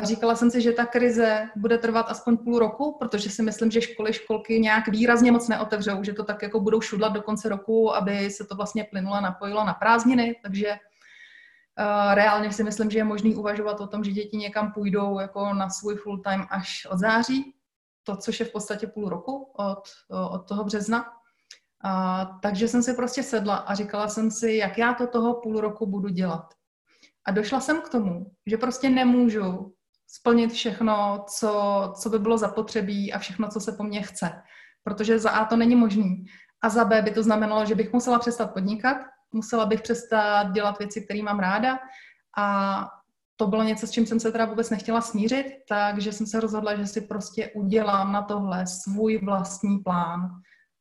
[0.04, 3.82] Říkala jsem si, že ta krize bude trvat aspoň půl roku, protože si myslím, že
[3.82, 7.96] školy, školky nějak výrazně moc neotevřou, že to tak jako budou šudlat do konce roku,
[7.96, 13.04] aby se to vlastně plynule napojilo na prázdniny, takže uh, reálně si myslím, že je
[13.04, 16.98] možný uvažovat o tom, že děti někam půjdou jako na svůj full time až od
[16.98, 17.54] září,
[18.04, 19.84] to, což je v podstatě půl roku od,
[20.32, 21.06] od toho března.
[21.86, 25.62] Uh, takže jsem si prostě sedla a říkala jsem si, jak já to toho půl
[25.62, 26.54] roku budu dělat.
[27.28, 29.74] A došla jsem k tomu, že prostě nemůžu
[30.08, 34.42] splnit všechno, co, co by bylo zapotřebí a všechno, co se po mně chce.
[34.84, 36.26] Protože za A to není možný.
[36.62, 38.98] A za B by to znamenalo, že bych musela přestat podnikat,
[39.34, 41.80] musela bych přestat dělat věci, které mám ráda
[42.38, 42.88] a
[43.36, 46.76] to bylo něco, s čím jsem se teda vůbec nechtěla smířit, takže jsem se rozhodla,
[46.76, 50.30] že si prostě udělám na tohle svůj vlastní plán.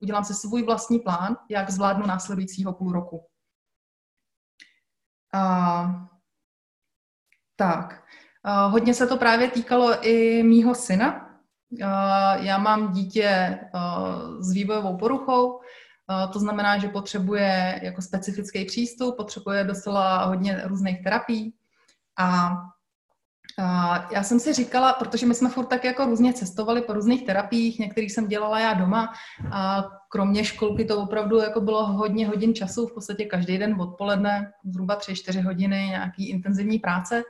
[0.00, 3.26] Udělám si svůj vlastní plán, jak zvládnu následujícího půl roku.
[5.34, 6.11] A
[7.62, 8.02] tak,
[8.46, 11.28] uh, hodně se to právě týkalo i mýho syna.
[11.72, 11.78] Uh,
[12.44, 15.60] já mám dítě uh, s vývojovou poruchou,
[16.32, 21.54] to znamená, že potřebuje jako specifický přístup, potřebuje docela hodně různých terapií.
[22.18, 22.52] A
[24.10, 27.78] já jsem si říkala, protože my jsme furt tak jako různě cestovali po různých terapiích,
[27.78, 29.12] některých jsem dělala já doma
[29.52, 34.52] a kromě školky to opravdu jako bylo hodně hodin času, v podstatě každý den odpoledne,
[34.64, 37.22] zhruba 3-4 hodiny nějaký intenzivní práce.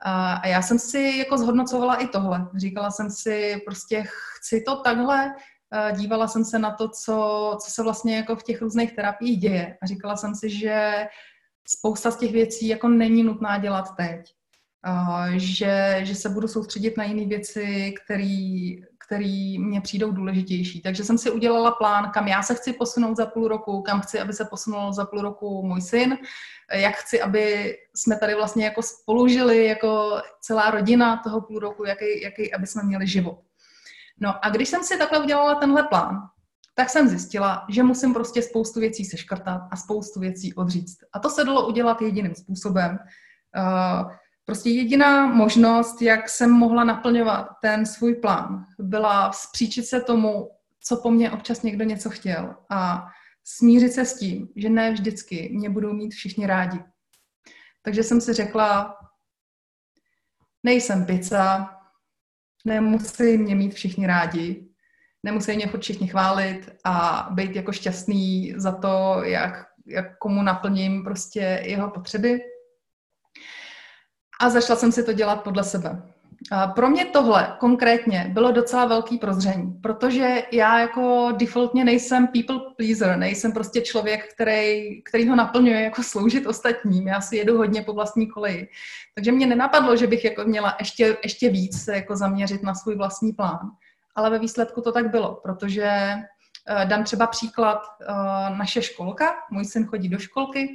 [0.00, 2.48] A já jsem si jako zhodnocovala i tohle.
[2.56, 5.34] Říkala jsem si, prostě chci to takhle,
[5.96, 9.78] dívala jsem se na to, co, co se vlastně jako v těch různých terapiích děje.
[9.82, 11.06] A říkala jsem si, že
[11.68, 14.34] spousta z těch věcí jako není nutná dělat teď
[15.36, 17.94] že, že se budu soustředit na jiné věci,
[19.06, 20.82] které mě přijdou důležitější.
[20.82, 24.20] Takže jsem si udělala plán, kam já se chci posunout za půl roku, kam chci,
[24.20, 26.18] aby se posunul za půl roku můj syn,
[26.74, 32.22] jak chci, aby jsme tady vlastně jako spolužili, jako celá rodina toho půl roku, jaký,
[32.22, 33.38] jaký, aby jsme měli život.
[34.20, 36.18] No a když jsem si takhle udělala tenhle plán,
[36.74, 40.98] tak jsem zjistila, že musím prostě spoustu věcí seškrtat a spoustu věcí odříct.
[41.12, 42.98] A to se dalo udělat jediným způsobem.
[43.56, 44.10] Uh,
[44.44, 50.96] Prostě jediná možnost, jak jsem mohla naplňovat ten svůj plán, byla vzpříčit se tomu, co
[50.96, 53.06] po mně občas někdo něco chtěl a
[53.44, 56.80] smířit se s tím, že ne vždycky mě budou mít všichni rádi.
[57.82, 58.96] Takže jsem si řekla,
[60.62, 61.70] nejsem pizza,
[62.64, 64.68] nemusí mě mít všichni rádi,
[65.22, 71.62] nemusí mě všichni chválit a být jako šťastný za to, jak, jak komu naplním prostě
[71.64, 72.40] jeho potřeby
[74.40, 76.02] a začala jsem si to dělat podle sebe.
[76.74, 83.16] Pro mě tohle konkrétně bylo docela velký prozření, protože já jako defaultně nejsem people pleaser,
[83.18, 87.08] nejsem prostě člověk, který, který ho naplňuje jako sloužit ostatním.
[87.08, 88.68] Já si jedu hodně po vlastní koleji.
[89.14, 92.96] Takže mě nenapadlo, že bych jako měla ještě, ještě víc se jako zaměřit na svůj
[92.96, 93.70] vlastní plán.
[94.14, 96.14] Ale ve výsledku to tak bylo, protože
[96.70, 100.68] uh, dám třeba příklad, uh, naše školka, můj syn chodí do školky,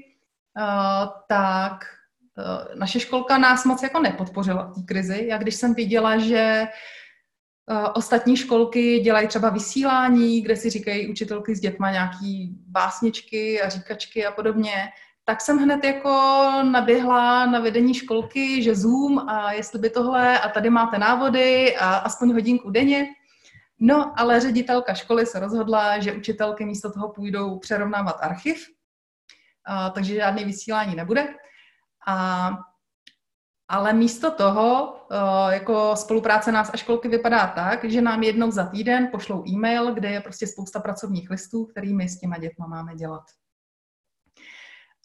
[0.57, 1.98] uh, tak Eh,
[2.75, 5.25] naše školka nás moc jako nepodpořila v krizi.
[5.27, 11.55] Já když jsem viděla, že eh, ostatní školky dělají třeba vysílání, kde si říkají učitelky
[11.55, 14.73] s dětma nějaký básničky a říkačky a podobně,
[15.25, 16.09] tak jsem hned jako
[16.63, 21.95] naběhla na vedení školky, že Zoom a jestli by tohle a tady máte návody a
[21.95, 23.07] aspoň hodinku denně.
[23.79, 28.67] No, ale ředitelka školy se rozhodla, že učitelky místo toho půjdou přerovnávat archiv
[29.65, 31.27] a, takže žádný vysílání nebude.
[32.09, 32.49] A,
[33.67, 38.65] ale místo toho, a, jako spolupráce nás a školky vypadá tak, že nám jednou za
[38.65, 43.23] týden pošlou e-mail, kde je prostě spousta pracovních listů, kterými s těma dětma máme dělat.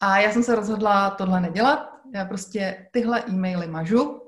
[0.01, 1.91] A já jsem se rozhodla tohle nedělat.
[2.15, 4.21] Já prostě tyhle e-maily mažu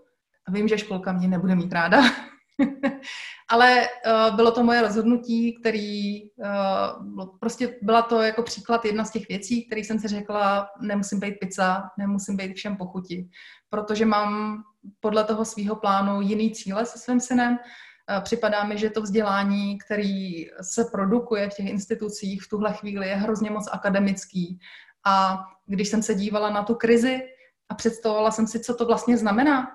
[0.48, 2.00] a vím, že školka mě nebude mít ráda.
[3.48, 9.10] Ale uh, bylo to moje rozhodnutí, který uh, prostě byla to jako příklad jedna z
[9.10, 13.28] těch věcí, který jsem si řekla, nemusím být pizza, nemusím být všem pochuti,
[13.68, 14.62] protože mám
[15.00, 17.52] podle toho svého plánu jiný cíle se svým synem.
[17.52, 23.08] Uh, připadá mi, že to vzdělání, který se produkuje v těch institucích v tuhle chvíli
[23.08, 24.58] je hrozně moc akademický.
[25.04, 27.22] A když jsem se dívala na tu krizi
[27.68, 29.66] a představovala jsem si, co to vlastně znamená,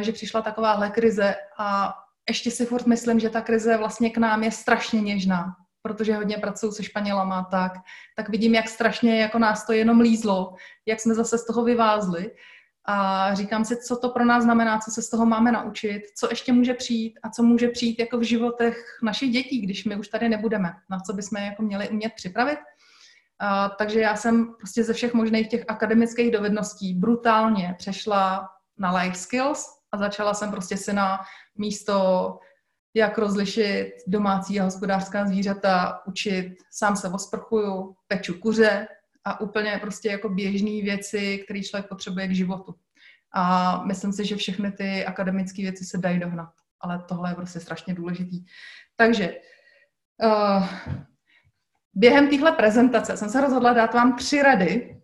[0.00, 1.94] že přišla takováhle krize a
[2.28, 6.38] ještě si furt myslím, že ta krize vlastně k nám je strašně něžná, protože hodně
[6.38, 7.72] pracuji se Španělama, tak,
[8.16, 10.54] tak vidím, jak strašně jako nás to jenom lízlo,
[10.86, 12.30] jak jsme zase z toho vyvázli.
[12.88, 16.28] A říkám si, co to pro nás znamená, co se z toho máme naučit, co
[16.30, 20.08] ještě může přijít a co může přijít jako v životech našich dětí, když my už
[20.08, 22.58] tady nebudeme, na co bychom jako měli umět připravit.
[23.38, 29.16] A, takže já jsem prostě ze všech možných těch akademických dovedností brutálně přešla na life
[29.16, 31.18] skills a začala jsem prostě si na
[31.58, 32.38] místo,
[32.94, 38.88] jak rozlišit domácí a hospodářská zvířata, učit, sám se osprchuju, peču kuře
[39.24, 42.74] a úplně prostě jako běžné věci, které člověk potřebuje k životu.
[43.32, 46.48] A myslím si, že všechny ty akademické věci se dají dohnat,
[46.80, 48.44] ale tohle je prostě strašně důležitý.
[48.96, 49.36] Takže
[50.24, 50.66] uh,
[51.94, 55.00] během téhle prezentace jsem se rozhodla dát vám tři rady,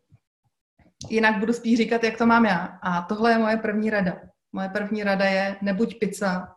[1.09, 2.79] jinak budu spíš říkat, jak to mám já.
[2.83, 4.32] A tohle je moje první rada.
[4.53, 6.55] Moje první rada je, nebuď pizza,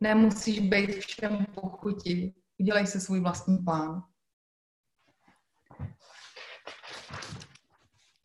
[0.00, 4.02] nemusíš být všem pochuti, udělej si svůj vlastní plán.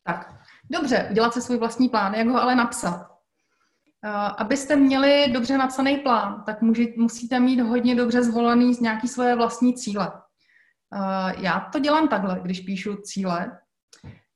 [0.04, 0.34] Tak,
[0.70, 3.12] dobře, udělat si svůj vlastní plán, jak ho ale napsat?
[4.04, 6.62] Uh, abyste měli dobře napsaný plán, tak
[6.96, 10.12] musíte mít hodně dobře zvolený z nějaký svoje vlastní cíle.
[10.12, 13.58] Uh, já to dělám takhle, když píšu cíle,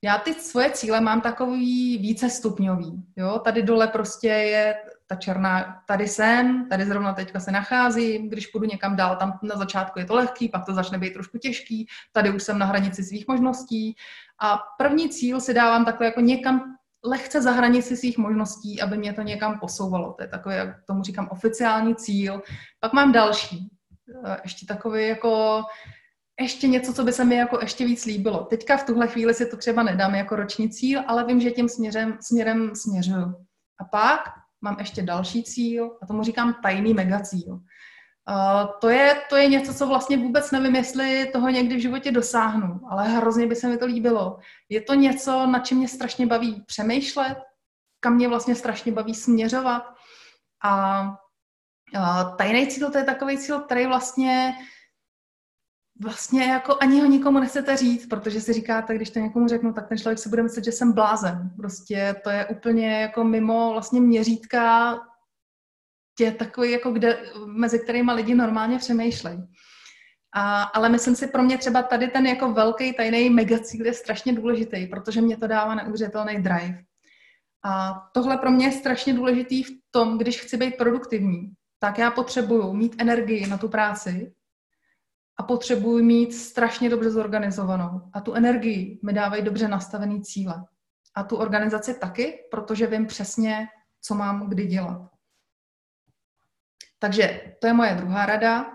[0.01, 3.03] já ty svoje cíle mám takový více stupňový.
[3.15, 3.39] Jo?
[3.39, 4.75] Tady dole prostě je
[5.07, 9.55] ta černá, tady jsem, tady zrovna teďka se nacházím, když půjdu někam dál, tam na
[9.55, 13.03] začátku je to lehký, pak to začne být trošku těžký, tady už jsem na hranici
[13.03, 13.95] svých možností
[14.41, 19.13] a první cíl si dávám takhle jako někam lehce za hranici svých možností, aby mě
[19.13, 20.13] to někam posouvalo.
[20.13, 22.41] To je takový, jak tomu říkám, oficiální cíl.
[22.79, 23.69] Pak mám další,
[24.43, 25.63] ještě takový jako
[26.39, 28.43] ještě něco, co by se mi jako ještě víc líbilo.
[28.43, 31.69] Teďka v tuhle chvíli si to třeba nedám jako roční cíl, ale vím, že tím
[31.69, 33.45] směrem, směrem směřuju.
[33.79, 34.21] A pak
[34.61, 37.53] mám ještě další cíl a tomu říkám tajný megacíl.
[38.29, 42.11] Uh, to, je, to je něco, co vlastně vůbec nevím, jestli toho někdy v životě
[42.11, 44.39] dosáhnu, ale hrozně by se mi to líbilo.
[44.69, 47.37] Je to něco, na čem mě strašně baví přemýšlet,
[47.99, 49.83] kam mě vlastně strašně baví směřovat.
[50.63, 51.03] A
[51.95, 54.53] uh, tajný cíl to je takový cíl, který vlastně
[55.99, 59.87] vlastně jako ani ho nikomu nechcete říct, protože si říkáte, když to někomu řeknu, tak
[59.89, 61.51] ten člověk si bude myslet, že jsem blázen.
[61.57, 64.97] Prostě to je úplně jako mimo vlastně měřítka
[66.17, 69.43] tě takový, jako kde, mezi kterými lidi normálně přemýšlejí.
[70.35, 74.33] A, ale myslím si, pro mě třeba tady ten jako velký tajný megacíl je strašně
[74.33, 76.83] důležitý, protože mě to dává neuvěřitelný drive.
[77.65, 82.11] A tohle pro mě je strašně důležitý v tom, když chci být produktivní, tak já
[82.11, 84.33] potřebuju mít energii na tu práci,
[85.37, 88.01] a potřebuji mít strašně dobře zorganizovanou.
[88.13, 90.65] A tu energii mi dávají dobře nastavený cíle.
[91.15, 93.67] A tu organizaci taky, protože vím přesně,
[94.01, 95.01] co mám kdy dělat.
[96.99, 98.65] Takže to je moje druhá rada.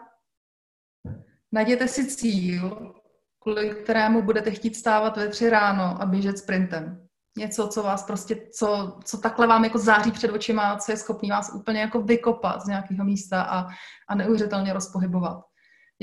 [1.53, 2.95] Najděte si cíl,
[3.39, 7.09] kvůli kterému budete chtít stávat ve tři ráno a běžet sprintem.
[7.39, 11.31] Něco, co vás prostě, co, co takhle vám jako září před očima, co je schopný
[11.31, 13.69] vás úplně jako vykopat z nějakého místa a,
[14.09, 15.52] a neuvěřitelně rozpohybovat.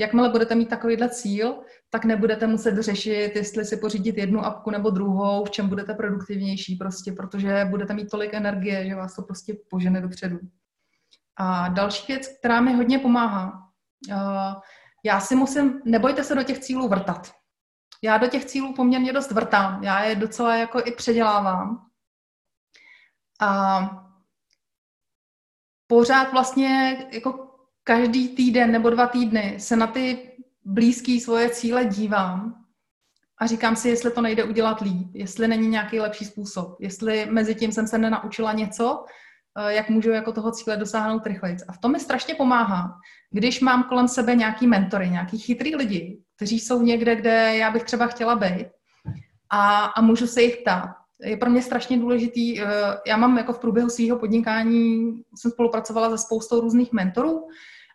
[0.00, 4.90] Jakmile budete mít takovýhle cíl, tak nebudete muset řešit, jestli si pořídit jednu apku nebo
[4.90, 9.56] druhou, v čem budete produktivnější prostě, protože budete mít tolik energie, že vás to prostě
[9.70, 10.38] požene dopředu.
[11.36, 13.68] A další věc, která mi hodně pomáhá,
[15.04, 17.32] já si musím, nebojte se do těch cílů vrtat.
[18.02, 21.86] Já do těch cílů poměrně dost vrtám, já je docela jako i předělávám.
[23.40, 23.80] A
[25.86, 27.49] pořád vlastně jako
[27.90, 30.18] každý týden nebo dva týdny se na ty
[30.64, 32.54] blízké svoje cíle dívám
[33.38, 37.54] a říkám si, jestli to nejde udělat líp, jestli není nějaký lepší způsob, jestli mezi
[37.54, 39.04] tím jsem se nenaučila něco,
[39.58, 41.56] eh, jak můžu jako toho cíle dosáhnout rychleji.
[41.68, 42.94] A v tom mi strašně pomáhá,
[43.30, 47.82] když mám kolem sebe nějaký mentory, nějaký chytrý lidi, kteří jsou někde, kde já bych
[47.82, 48.66] třeba chtěla být
[49.50, 50.90] a, a můžu se jich ptát.
[51.22, 52.66] Je pro mě strašně důležitý, eh,
[53.06, 57.46] já mám jako v průběhu svého podnikání, jsem spolupracovala se spoustou různých mentorů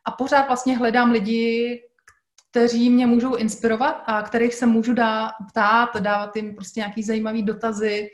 [0.06, 1.82] a pořád vlastně hledám lidi,
[2.52, 7.44] kteří mě můžou inspirovat a kterých se můžu dá, ptát, dávat jim prostě nějaký zajímavý
[7.44, 8.10] dotazy.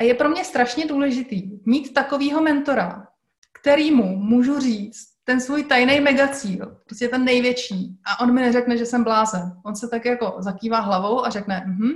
[0.00, 3.06] A je pro mě strašně důležitý mít takového mentora,
[3.60, 7.98] kterýmu můžu říct ten svůj tajný megacíl, prostě ten největší.
[8.06, 9.52] A on mi neřekne, že jsem blázen.
[9.64, 11.90] On se tak jako zakývá hlavou a řekne, mhm,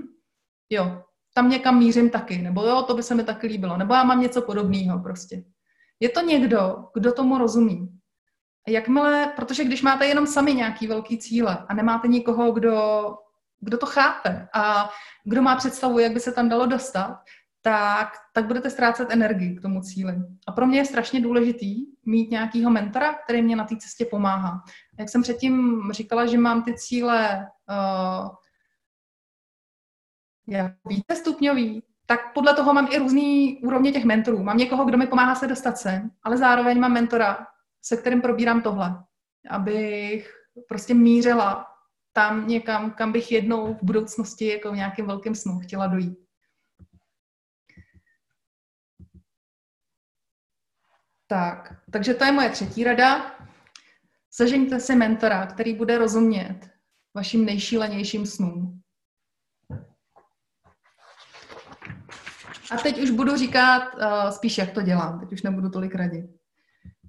[0.70, 1.03] jo,
[1.35, 4.20] tam někam mířím taky, nebo jo, to by se mi taky líbilo, nebo já mám
[4.20, 5.45] něco podobného prostě.
[6.01, 7.95] Je to někdo, kdo tomu rozumí.
[8.69, 13.05] Jakmile, protože když máte jenom sami nějaký velký cíle a nemáte nikoho, kdo,
[13.61, 14.91] kdo to chápe a
[15.25, 17.19] kdo má představu, jak by se tam dalo dostat,
[17.62, 20.14] tak, tak budete ztrácet energii k tomu cíli.
[20.47, 21.75] A pro mě je strašně důležitý
[22.07, 24.62] mít nějakýho mentora, který mě na té cestě pomáhá.
[24.99, 28.29] Jak jsem předtím říkala, že mám ty cíle uh,
[30.49, 34.43] jak více stupňový, tak podle toho mám i různý úrovně těch mentorů.
[34.43, 37.47] Mám někoho, kdo mi pomáhá se dostat sem, ale zároveň mám mentora,
[37.83, 39.05] se kterým probírám tohle,
[39.51, 40.35] abych
[40.68, 41.66] prostě mířila
[42.12, 46.18] tam někam, kam bych jednou v budoucnosti jako v nějakém velkém snu chtěla dojít.
[51.27, 53.39] Tak, takže to je moje třetí rada.
[54.31, 56.70] Sežeňte si mentora, který bude rozumět
[57.14, 58.83] vašim nejšílenějším snům.
[62.70, 65.20] A teď už budu říkat uh, spíš, jak to dělám.
[65.20, 66.27] Teď už nebudu tolik radit.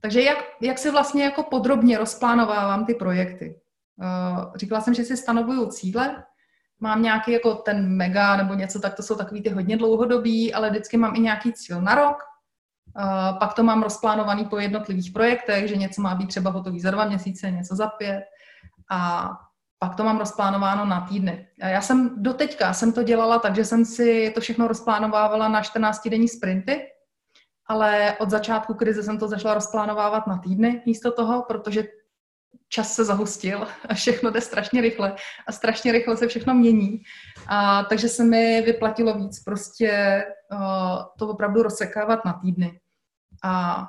[0.01, 3.59] Takže jak, jak si vlastně jako podrobně rozplánovávám ty projekty?
[4.01, 6.23] Uh, říkala jsem, že si stanovuju cíle,
[6.79, 10.69] mám nějaký jako ten mega nebo něco, tak to jsou takový ty hodně dlouhodobý, ale
[10.69, 12.17] vždycky mám i nějaký cíl na rok,
[12.95, 16.91] Uh, pak to mám rozplánovaný po jednotlivých projektech, že něco má být třeba hotový za
[16.91, 18.23] dva měsíce, něco za pět.
[18.91, 19.29] A
[19.79, 21.47] pak to mám rozplánováno na týdny.
[21.57, 25.61] Já jsem do teďka jsem to dělala tak, že jsem si to všechno rozplánovávala na
[25.61, 26.81] 14-denní sprinty,
[27.67, 31.83] ale od začátku krize jsem to začala rozplánovávat na týdny místo toho, protože
[32.69, 35.15] čas se zahustil a všechno jde strašně rychle
[35.47, 37.01] a strašně rychle se všechno mění.
[37.47, 40.59] A, takže se mi vyplatilo víc prostě uh,
[41.17, 42.79] to opravdu rozsekávat na týdny.
[43.43, 43.83] A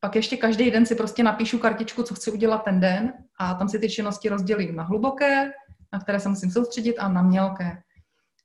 [0.00, 3.68] pak ještě každý den si prostě napíšu kartičku, co chci udělat ten den a tam
[3.68, 5.52] si ty činnosti rozdělím na hluboké,
[5.92, 7.82] na které se musím soustředit a na mělké.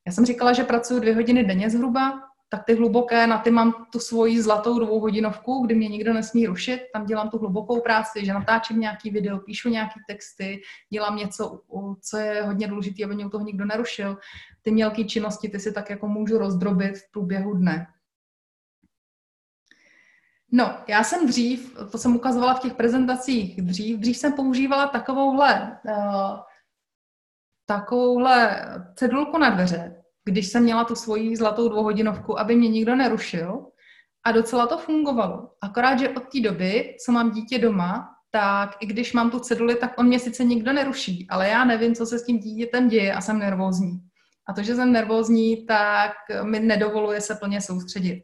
[0.08, 2.22] Já jsem říkala, že pracuji dvě hodiny denně zhruba,
[2.56, 6.82] tak ty hluboké, na ty mám tu svoji zlatou dvouhodinovku, kdy mě nikdo nesmí rušit,
[6.94, 11.62] tam dělám tu hlubokou práci, že natáčím nějaký video, píšu nějaký texty, dělám něco,
[12.02, 14.18] co je hodně důležité, aby mě u toho nikdo nerušil.
[14.62, 17.88] Ty mělké činnosti, ty si tak jako můžu rozdrobit v průběhu dne.
[20.52, 25.80] No, já jsem dřív, to jsem ukazovala v těch prezentacích dřív, dřív jsem používala takovouhle,
[25.88, 26.40] uh,
[27.66, 29.95] takovouhle cedulku na dveře,
[30.26, 33.66] když jsem měla tu svoji zlatou dvouhodinovku, aby mě nikdo nerušil.
[34.26, 35.50] A docela to fungovalo.
[35.62, 39.76] Akorát, že od té doby, co mám dítě doma, tak i když mám tu ceduli,
[39.76, 43.14] tak on mě sice nikdo neruší, ale já nevím, co se s tím dítětem děje
[43.14, 44.00] a jsem nervózní.
[44.48, 46.12] A to, že jsem nervózní, tak
[46.44, 48.24] mi nedovoluje se plně soustředit.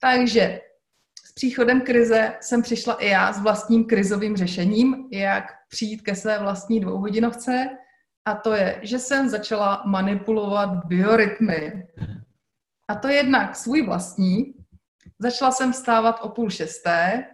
[0.00, 0.60] Takže
[1.26, 6.38] s příchodem krize jsem přišla i já s vlastním krizovým řešením, jak přijít ke své
[6.38, 7.68] vlastní dvouhodinovce,
[8.24, 11.86] a to je, že jsem začala manipulovat biorytmy.
[12.88, 14.54] A to jednak svůj vlastní.
[15.18, 17.24] Začala jsem stávat o půl šesté,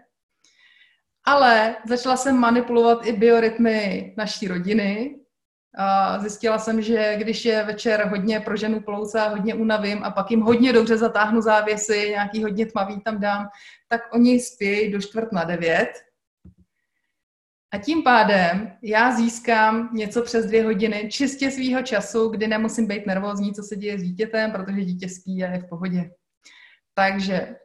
[1.27, 5.17] ale začala jsem manipulovat i biorytmy naší rodiny.
[5.79, 10.11] A zjistila jsem, že když je večer hodně pro ženu plouce a hodně unavím a
[10.11, 13.49] pak jim hodně dobře zatáhnu závěsy, nějaký hodně tmavý tam dám,
[13.89, 15.91] tak oni spějí do čtvrt na devět
[17.73, 23.07] a tím pádem já získám něco přes dvě hodiny čistě svýho času, kdy nemusím být
[23.07, 26.11] nervózní, co se děje s dítětem, protože dítě spí a je v pohodě.
[26.95, 27.57] Takže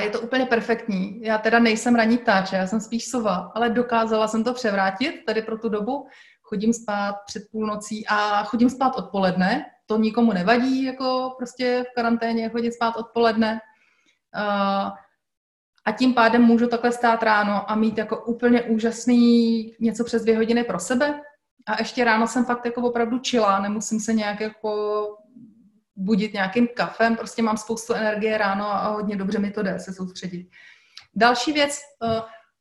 [0.00, 1.20] je to úplně perfektní.
[1.22, 5.42] Já teda nejsem ranní ptáče, já jsem spíš sova, ale dokázala jsem to převrátit tady
[5.42, 6.06] pro tu dobu.
[6.42, 9.64] Chodím spát před půlnocí a chodím spát odpoledne.
[9.86, 13.60] To nikomu nevadí, jako prostě v karanténě chodit spát odpoledne.
[15.84, 20.36] A tím pádem můžu takhle stát ráno a mít jako úplně úžasný něco přes dvě
[20.36, 21.20] hodiny pro sebe.
[21.66, 25.06] A ještě ráno jsem fakt jako opravdu čila, nemusím se nějak jako
[25.96, 29.92] budit nějakým kafem, prostě mám spoustu energie ráno a hodně dobře mi to jde se
[29.92, 30.48] soustředit.
[31.14, 32.20] Další věc, eh,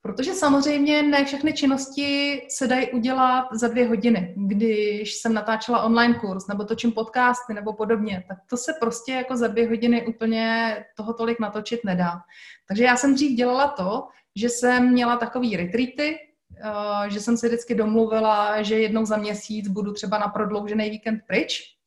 [0.09, 4.35] Protože samozřejmě ne všechny činnosti se dají udělat za dvě hodiny.
[4.37, 9.37] Když jsem natáčela online kurz nebo točím podcasty nebo podobně, tak to se prostě jako
[9.37, 12.21] za dvě hodiny úplně toho tolik natočit nedá.
[12.67, 17.47] Takže já jsem dřív dělala to, že jsem měla takový retreaty, eh, že jsem si
[17.47, 21.78] vždycky domluvila, že jednou za měsíc budu třeba na prodloužený víkend pryč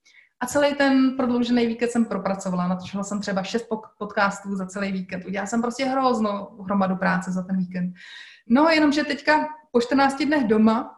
[0.43, 2.69] A celý ten prodloužený víkend jsem propracovala.
[2.69, 3.67] Natočila jsem třeba šest
[3.99, 5.25] podcastů za celý víkend.
[5.25, 7.95] Udělala jsem prostě hroznou hromadu práce za ten víkend.
[8.49, 10.95] No, jenomže teďka po 14 dnech doma,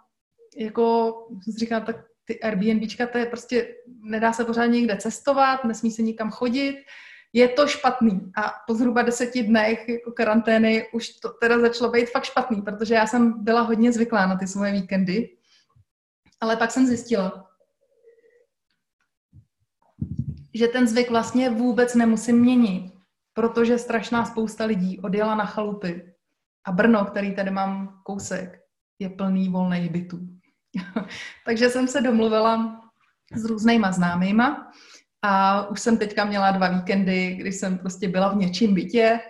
[0.56, 1.14] jako
[1.58, 3.68] říkala, tak ty Airbnbčka, to je prostě,
[4.02, 6.76] nedá se pořád někde cestovat, nesmí se nikam chodit,
[7.32, 8.32] je to špatný.
[8.36, 12.94] A po zhruba deseti dnech jako karantény už to teda začalo být fakt špatný, protože
[12.94, 15.28] já jsem byla hodně zvyklá na ty svoje víkendy.
[16.40, 17.53] Ale pak jsem zjistila,
[20.54, 22.92] že ten zvyk vlastně vůbec nemusím měnit,
[23.34, 26.14] protože strašná spousta lidí odjela na chalupy.
[26.66, 28.60] A Brno, který tady mám kousek,
[28.98, 30.18] je plný volných bytů.
[31.44, 32.80] Takže jsem se domluvila
[33.34, 34.72] s různýma známýma
[35.22, 39.20] a už jsem teďka měla dva víkendy, kdy jsem prostě byla v něčím bytě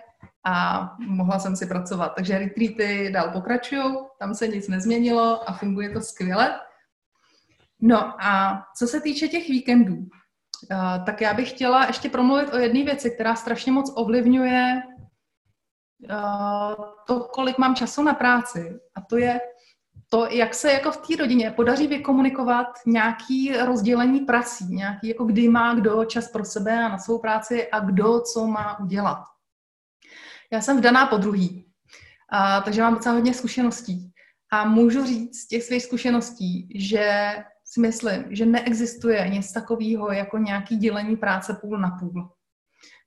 [0.45, 2.13] a mohla jsem si pracovat.
[2.15, 3.83] Takže retreaty dál pokračují,
[4.19, 6.59] tam se nic nezměnilo a funguje to skvěle.
[7.81, 9.95] No a co se týče těch víkendů,
[11.05, 14.81] tak já bych chtěla ještě promluvit o jedné věci, která strašně moc ovlivňuje
[16.09, 16.75] eh,
[17.07, 18.79] to, kolik mám času na práci.
[18.95, 19.39] A to je
[20.09, 25.49] to, jak se jako v té rodině podaří vykomunikovat nějaký rozdělení prací, nějaký jako kdy
[25.49, 29.23] má kdo čas pro sebe a na svou práci a kdo co má udělat.
[30.51, 31.65] Já jsem vdaná po druhý,
[32.31, 34.11] a, takže mám docela hodně zkušeností.
[34.51, 37.35] A můžu říct z těch svých zkušeností, že
[37.75, 42.31] si myslím, že neexistuje nic takového jako nějaký dělení práce půl na půl.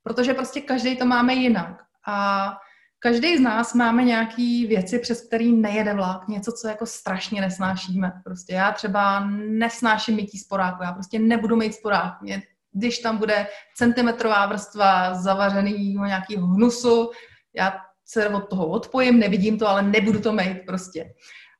[0.02, 1.76] Protože prostě každý to máme jinak.
[2.06, 2.52] A
[3.00, 8.12] Každý z nás máme nějaký věci, přes který nejede vlak, něco, co jako strašně nesnášíme.
[8.24, 12.22] Prostě já třeba nesnáším mytí sporáku, já prostě nebudu mít sporák.
[12.22, 12.42] Mě,
[12.72, 13.46] když tam bude
[13.76, 17.10] centimetrová vrstva zavařeného nějakého hnusu,
[17.54, 21.04] já se od toho odpojím, nevidím to, ale nebudu to mít prostě.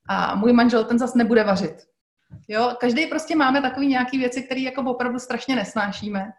[0.09, 1.77] A můj manžel ten zas nebude vařit.
[2.49, 6.33] Jo, každý prostě máme takový nějaký věci, které jako opravdu strašně nesnášíme.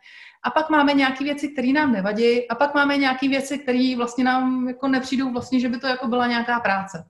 [0.43, 4.23] A pak máme nějaké věci, které nám nevadí, a pak máme nějaké věci, které vlastně
[4.23, 7.05] nám jako nepřijdou vlastně, že by to jako byla nějaká práce.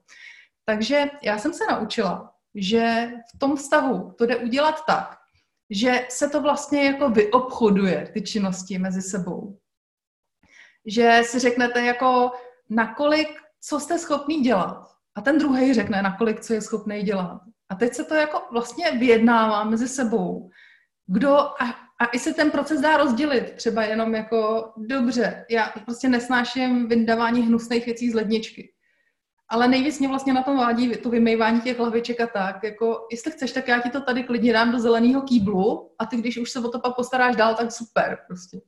[0.64, 5.16] Takže já jsem se naučila, že v tom vztahu to jde udělat tak,
[5.70, 9.58] že se to vlastně jako vyobchoduje, ty činnosti mezi sebou.
[10.86, 12.30] Že si řeknete jako,
[12.70, 13.28] nakolik,
[13.60, 14.86] co jste schopný dělat.
[15.14, 17.40] A ten druhý řekne, nakolik, co je schopný dělat.
[17.70, 20.50] A teď se to jako vlastně vyjednává mezi sebou.
[21.06, 26.08] Kdo, a a i se ten proces dá rozdělit, třeba jenom jako, dobře, já prostě
[26.08, 28.72] nesnáším vyndávání hnusných věcí z ledničky.
[29.48, 32.64] Ale nejvíc mě vlastně na tom vádí to vymývání těch hlaviček a tak.
[32.64, 36.16] Jako, jestli chceš, tak já ti to tady klidně dám do zeleného kýblu a ty,
[36.16, 38.60] když už se o to pak postaráš dál, tak super prostě.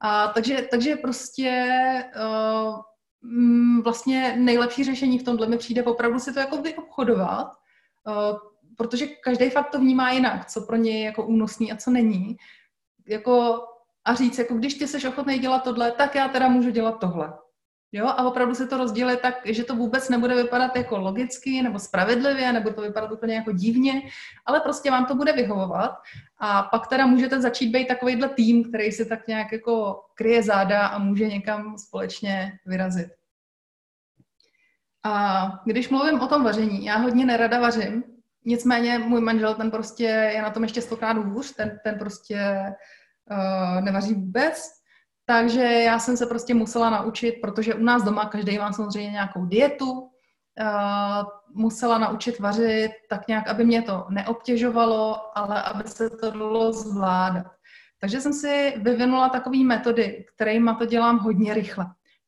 [0.00, 1.84] A takže, takže prostě
[2.16, 7.48] uh, vlastně nejlepší řešení v tomhle mi přijde opravdu si to jako vyobchodovat,
[8.76, 12.36] protože každý fakt to vnímá jinak, co pro něj je jako únosný a co není.
[13.06, 13.64] Jako,
[14.04, 17.32] a říct, jako když ty jsi ochotný dělat tohle, tak já teda můžu dělat tohle.
[17.96, 21.78] Jo, a opravdu se to rozdělit tak, že to vůbec nebude vypadat jako logicky nebo
[21.78, 24.02] spravedlivě, nebo to vypadat úplně jako divně,
[24.46, 25.94] ale prostě vám to bude vyhovovat
[26.38, 30.86] a pak teda můžete začít být takovýhle tým, který si tak nějak jako kryje záda
[30.86, 33.08] a může někam společně vyrazit.
[35.04, 38.04] A když mluvím o tom vaření, já hodně nerada vařím,
[38.44, 42.62] Nicméně můj manžel, ten prostě je na tom ještě stokrát hůř, ten, ten prostě
[43.30, 44.70] uh, nevaří vůbec.
[45.26, 49.44] Takže já jsem se prostě musela naučit, protože u nás doma každý má samozřejmě nějakou
[49.44, 50.08] dietu, uh,
[51.54, 57.46] musela naučit vařit tak nějak, aby mě to neobtěžovalo, ale aby se to dalo zvládat.
[58.00, 61.86] Takže jsem si vyvinula takové metody, kterými to dělám hodně rychle.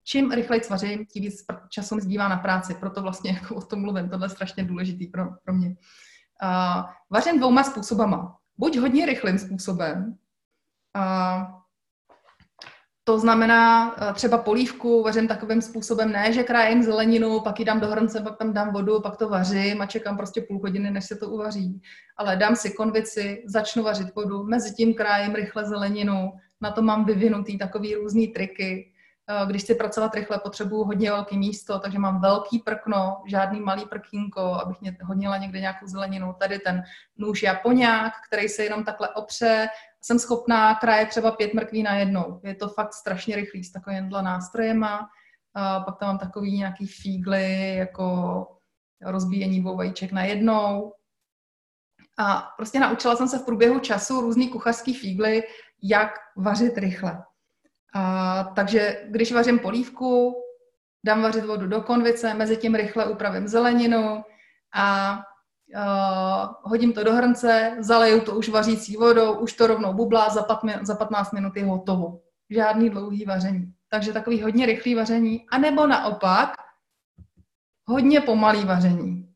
[0.09, 3.81] Čím rychleji vařím, tím víc času mi zbývá na práci, proto vlastně jako o tom
[3.81, 5.69] mluvím, tohle je strašně důležitý pro, pro mě.
[5.69, 8.37] Uh, vařím dvouma způsobama.
[8.59, 10.17] Buď hodně rychlým způsobem,
[10.97, 11.57] uh,
[13.09, 17.87] to znamená třeba polívku vařím takovým způsobem, ne, že krájím zeleninu, pak ji dám do
[17.89, 21.17] hrnce, pak tam dám vodu, pak to vařím a čekám prostě půl hodiny, než se
[21.17, 21.83] to uvaří.
[22.17, 27.05] Ale dám si konvici, začnu vařit vodu, mezi tím krájím rychle zeleninu, na to mám
[27.05, 28.93] vyvinutý takový různý triky.
[29.29, 33.85] Eh, když chci pracovat rychle, potřebuju hodně velké místo, takže mám velký prkno, žádný malý
[33.87, 36.35] prkínko, abych mě hodnila někde nějakou zeleninu.
[36.39, 36.83] Tady ten
[37.17, 39.69] nůž japoňák, který se jenom takhle opře.
[40.01, 42.41] Jsem schopná kraje třeba pět mrkví na jednou.
[42.45, 45.09] Je to fakt strašně rychlý s takovýmhle nástrojema.
[45.55, 48.47] A pak tam mám takový nějaký fígly, jako
[49.03, 50.93] rozbíjení dvou vajíček na jednou.
[52.19, 55.43] A prostě naučila jsem se v průběhu času různý kuchařský fígly,
[55.83, 57.23] jak vařit rychle.
[57.97, 60.35] A, takže když vařím polívku,
[61.07, 64.25] dám vařit vodu do konvice, mezi tím rychle upravím zeleninu
[64.75, 65.17] a
[65.77, 70.43] uh, hodím to do hrnce, zaleju to už vařící vodou, už to rovnou bublá, za,
[70.43, 72.21] pat, za 15 minut je hotovo.
[72.51, 73.73] Žádný dlouhý vaření.
[73.89, 75.47] Takže takový hodně rychlý vaření.
[75.51, 76.53] A nebo naopak,
[77.85, 79.29] hodně pomalý vaření.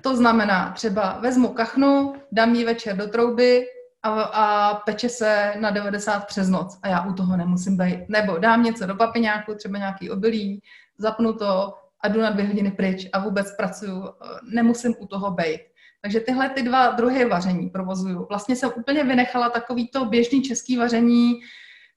[0.00, 3.66] To znamená, třeba vezmu kachnu, dám ji večer do trouby
[4.02, 8.08] a, a peče se na 90 přes noc a já u toho nemusím být.
[8.08, 10.62] Nebo dám něco do papiňáku, třeba nějaký obilí,
[10.98, 14.08] zapnu to a jdu na dvě hodiny pryč a vůbec pracuju,
[14.42, 15.60] nemusím u toho být.
[16.00, 18.26] Takže tyhle ty dva druhy vaření provozuju.
[18.28, 21.40] Vlastně jsem úplně vynechala takový to běžný český vaření,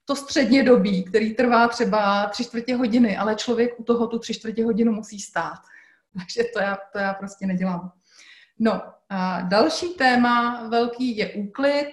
[0.04, 4.34] to středně dobí, který trvá třeba tři čtvrtě hodiny, ale člověk u toho tu tři
[4.34, 5.58] čtvrtě hodinu musí stát.
[6.18, 7.92] Takže to já, to já prostě nedělám.
[8.58, 11.92] No a další téma velký je úklid.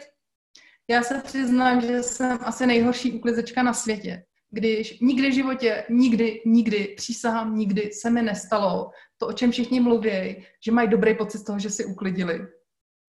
[0.88, 4.24] Já se přiznám, že jsem asi nejhorší uklizečka na světě.
[4.50, 9.80] Když nikdy v životě, nikdy, nikdy, přísahám, nikdy se mi nestalo to, o čem všichni
[9.80, 12.48] mluví, že mají dobrý pocit z toho, že si uklidili.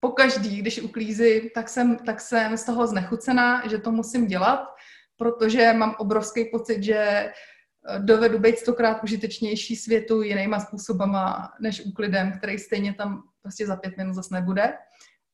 [0.01, 4.65] Pokaždý, když uklízím, tak jsem, tak jsem z toho znechucená, že to musím dělat,
[5.17, 7.33] protože mám obrovský pocit, že
[7.99, 13.97] dovedu být stokrát užitečnější světu jinýma způsobama než úklidem, který stejně tam prostě za pět
[13.97, 14.73] minut zase nebude.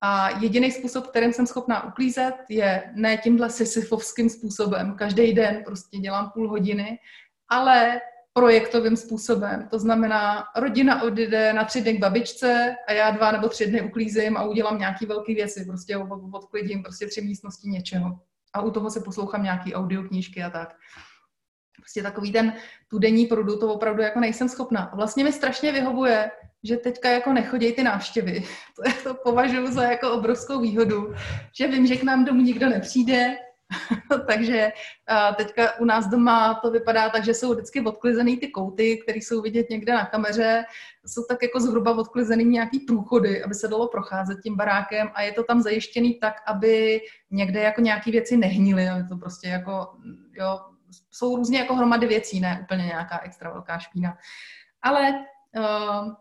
[0.01, 4.94] A jediný způsob, kterým jsem schopná uklízet, je ne tímhle sisyfovským způsobem.
[4.94, 6.98] Každý den prostě dělám půl hodiny,
[7.48, 8.01] ale
[8.32, 9.68] projektovým způsobem.
[9.70, 13.82] To znamená, rodina odjede na tři dny k babičce a já dva nebo tři dny
[13.82, 15.64] uklízím a udělám nějaký velké věci.
[15.64, 15.96] Prostě
[16.32, 18.20] odklidím prostě tři místnosti něčeho.
[18.53, 20.76] A u toho se poslouchám nějaký audioknížky a tak
[21.81, 22.53] prostě takový ten
[22.89, 24.81] tu denní prudu, to opravdu jako nejsem schopná.
[24.81, 26.31] A vlastně mi strašně vyhovuje,
[26.64, 28.43] že teďka jako nechodí ty návštěvy.
[28.76, 31.14] To, je, to považuji za jako obrovskou výhodu,
[31.59, 33.37] že vím, že k nám domů nikdo nepřijde,
[34.26, 34.72] takže
[35.37, 39.43] teďka u nás doma to vypadá tak, že jsou vždycky odklizený ty kouty, které jsou
[39.43, 40.64] vidět někde na kameře,
[41.07, 45.33] jsou tak jako zhruba odklizený nějaký průchody, aby se dalo procházet tím barákem a je
[45.33, 47.01] to tam zajištěný tak, aby
[47.31, 49.89] někde jako nějaký věci nehnily, to prostě jako,
[50.33, 50.59] jo,
[51.11, 54.18] jsou různě jako hromady věcí, ne úplně nějaká extra velká špína.
[54.82, 55.24] Ale
[55.59, 56.14] uh,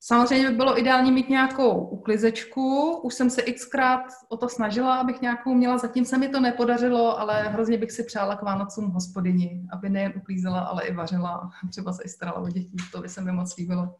[0.00, 2.96] samozřejmě by bylo ideální mít nějakou uklizečku.
[2.96, 5.78] Už jsem se xkrát o to snažila, abych nějakou měla.
[5.78, 10.12] Zatím se mi to nepodařilo, ale hrozně bych si přála k Vánocům hospodyni, aby nejen
[10.16, 11.50] uklízela, ale i vařila.
[11.70, 12.76] Třeba se i starala o děti.
[12.92, 13.94] To by se mi moc líbilo.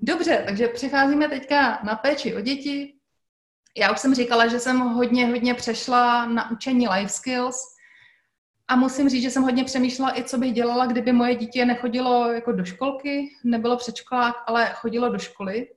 [0.00, 2.94] Dobře, takže přecházíme teďka na péči o děti.
[3.76, 7.56] Já už jsem říkala, že jsem hodně, hodně přešla na učení life skills.
[8.72, 12.32] A musím říct, že jsem hodně přemýšlela i, co bych dělala, kdyby moje dítě nechodilo
[12.32, 15.68] jako do školky, nebylo předškolák, ale chodilo do školy.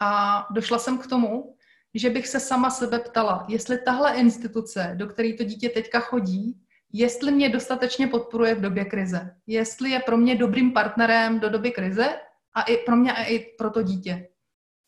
[0.00, 1.56] A došla jsem k tomu,
[1.94, 6.60] že bych se sama sebe ptala, jestli tahle instituce, do které to dítě teďka chodí,
[6.92, 9.36] jestli mě dostatečně podporuje v době krize.
[9.46, 12.20] Jestli je pro mě dobrým partnerem do doby krize
[12.54, 14.28] a i pro mě a i pro to dítě.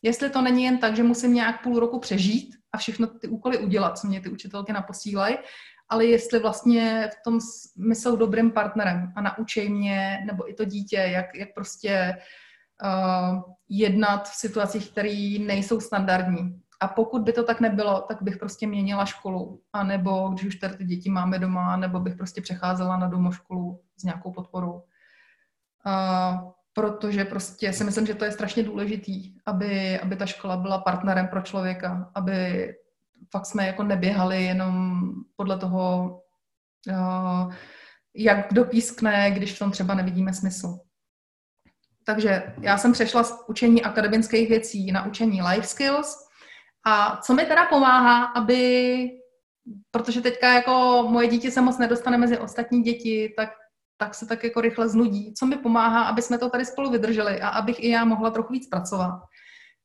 [0.01, 3.57] Jestli to není jen tak, že musím nějak půl roku přežít a všechno ty úkoly
[3.57, 5.37] udělat, co mě ty učitelky naposílají,
[5.89, 7.39] ale jestli vlastně v tom
[7.77, 12.17] my jsou dobrým partnerem a naučej mě, nebo i to dítě, jak, jak prostě
[12.83, 16.61] uh, jednat v situacích, které nejsou standardní.
[16.81, 19.61] A pokud by to tak nebylo, tak bych prostě měnila školu.
[19.73, 23.81] A nebo když už tady ty děti máme doma, nebo bych prostě přecházela na domoškolu
[23.97, 24.83] s nějakou podporou.
[25.85, 30.77] Uh, protože prostě si myslím, že to je strašně důležitý, aby, aby ta škola byla
[30.77, 32.69] partnerem pro člověka, aby
[33.31, 35.01] fakt jsme jako neběhali jenom
[35.35, 36.19] podle toho,
[36.87, 37.53] uh,
[38.15, 40.79] jak kdo pískne, když v tom třeba nevidíme smysl.
[42.05, 46.15] Takže já jsem přešla z učení akademických věcí na učení life skills.
[46.85, 49.09] A co mi teda pomáhá, aby,
[49.91, 53.49] protože teďka jako moje dítě se moc nedostane mezi ostatní děti, tak,
[53.97, 55.33] tak se tak jako rychle znudí.
[55.33, 58.53] Co mi pomáhá, aby jsme to tady spolu vydrželi a abych i já mohla trochu
[58.53, 59.19] víc pracovat,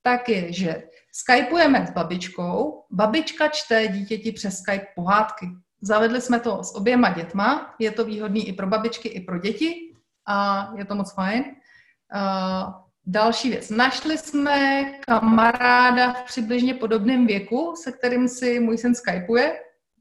[0.03, 0.83] tak je, že
[1.17, 5.47] Skypujeme s babičkou, babička čte dítěti přes Skype pohádky.
[5.81, 9.95] Zavedli jsme to s oběma dětma, je to výhodný i pro babičky, i pro děti
[10.27, 11.45] a je to moc fajn.
[11.45, 12.73] Uh,
[13.07, 13.71] další věc.
[13.71, 19.61] Našli jsme kamaráda v přibližně podobném věku, se kterým si můj syn skypuje.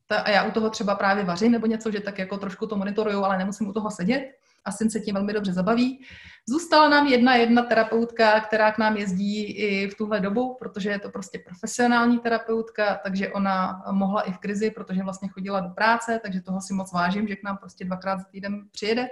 [0.10, 3.24] a já u toho třeba právě vařím nebo něco, že tak jako trošku to monitoruju,
[3.24, 4.32] ale nemusím u toho sedět
[4.66, 6.02] a syn se tím velmi dobře zabaví.
[6.50, 11.00] Zůstala nám jedna jedna terapeutka, která k nám jezdí i v tuhle dobu, protože je
[11.00, 16.20] to prostě profesionální terapeutka, takže ona mohla i v krizi, protože vlastně chodila do práce,
[16.24, 19.08] takže toho si moc vážím, že k nám prostě dvakrát za týden přijede.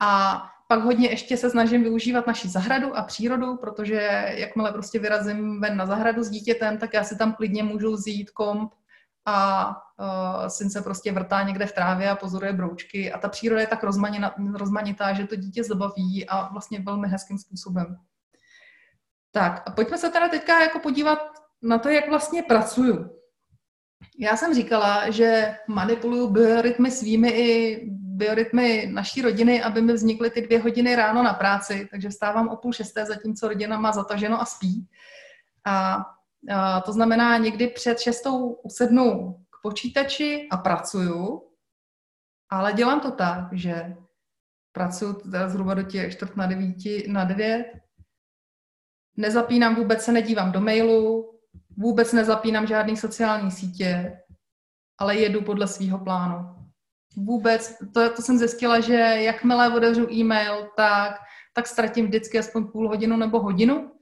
[0.00, 5.60] A pak hodně ještě se snažím využívat naši zahradu a přírodu, protože jakmile prostě vyrazím
[5.60, 8.72] ven na zahradu s dítětem, tak já si tam klidně můžu zjít komp
[9.26, 13.60] a uh, syn se prostě vrtá někde v trávě a pozoruje broučky a ta příroda
[13.60, 17.96] je tak rozmanitá, rozmanitá že to dítě zabaví a vlastně velmi hezkým způsobem.
[19.30, 21.18] Tak a pojďme se teda teďka jako podívat
[21.62, 23.20] na to, jak vlastně pracuju.
[24.18, 27.80] Já jsem říkala, že manipuluju biorytmy svými i
[28.20, 32.56] biorytmy naší rodiny, aby mi vznikly ty dvě hodiny ráno na práci, takže vstávám o
[32.56, 34.88] půl šesté, zatímco rodina má zataženo a spí.
[35.66, 36.04] A
[36.84, 41.42] to znamená, někdy před šestou usednu k počítači a pracuju,
[42.50, 43.96] ale dělám to tak, že
[44.72, 47.66] pracuji teda zhruba do těch čtvrt na devíti, na devět,
[49.16, 51.38] nezapínám vůbec, se nedívám do mailu,
[51.76, 54.20] vůbec nezapínám žádný sociální sítě,
[54.98, 56.56] ale jedu podle svého plánu.
[57.16, 61.14] Vůbec, to, to jsem zjistila, že jakmile otevřu e-mail, tak,
[61.54, 63.92] tak ztratím vždycky aspoň půl hodinu nebo hodinu.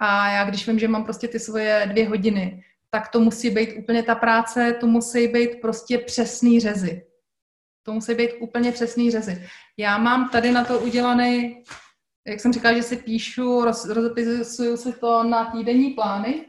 [0.00, 3.76] A já když vím, že mám prostě ty svoje dvě hodiny, tak to musí být
[3.78, 7.06] úplně ta práce, to musí být prostě přesný řezy.
[7.82, 9.48] To musí být úplně přesný řezy.
[9.76, 11.62] Já mám tady na to udělaný,
[12.26, 16.46] jak jsem říkala, že si píšu, roz, rozepisuju si to na týdenní plány,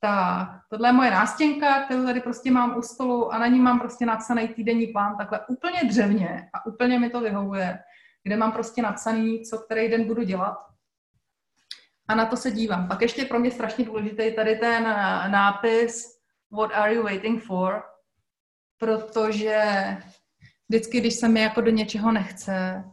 [0.00, 3.80] tak, tohle je moje nástěnka, kterou tady prostě mám u stolu a na ní mám
[3.80, 7.78] prostě napsaný týdenní plán, takhle úplně dřevně a úplně mi to vyhovuje,
[8.22, 10.73] kde mám prostě napsaný, co který den budu dělat.
[12.08, 12.88] A na to se dívám.
[12.88, 14.84] Pak ještě pro mě strašně důležitý tady ten
[15.30, 16.14] nápis
[16.50, 17.82] What are you waiting for?
[18.78, 19.62] Protože
[20.68, 22.84] vždycky, když se mi jako do něčeho nechce,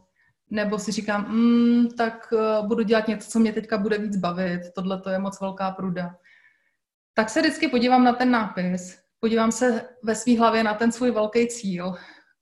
[0.50, 4.60] nebo si říkám, mm, tak uh, budu dělat něco, co mě teďka bude víc bavit,
[4.74, 6.14] tohle to je moc velká pruda
[7.14, 11.10] tak se vždycky podívám na ten nápis, podívám se ve své hlavě na ten svůj
[11.10, 11.94] velký cíl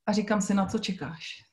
[0.06, 1.49] a říkám si, na co čekáš.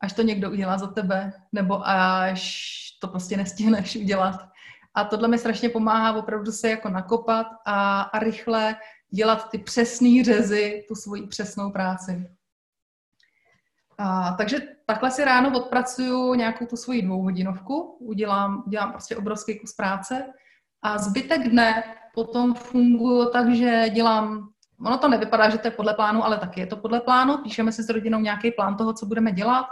[0.00, 2.70] Až to někdo udělá za tebe, nebo až
[3.00, 4.48] to prostě nestihneš udělat.
[4.94, 8.76] A tohle mi strašně pomáhá opravdu se jako nakopat a, a rychle
[9.10, 12.30] dělat ty přesné řezy, tu svoji přesnou práci.
[13.98, 19.72] A, takže takhle si ráno odpracuju nějakou tu svoji dvouhodinovku, udělám, udělám prostě obrovský kus
[19.72, 20.32] práce
[20.82, 21.84] a zbytek dne
[22.14, 24.48] potom funguji tak, že dělám,
[24.86, 27.72] ono to nevypadá, že to je podle plánu, ale taky je to podle plánu, píšeme
[27.72, 29.66] si s rodinou nějaký plán toho, co budeme dělat,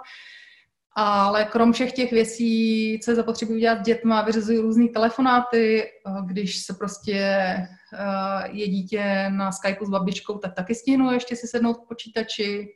[0.93, 5.85] ale krom všech těch věcí, co je zapotřebí udělat dětma, vyřizuju různé telefonáty,
[6.27, 11.47] když se prostě eh, je dítě na Skypeu s babičkou, tak taky stihnu ještě si
[11.47, 12.69] sednout k počítači.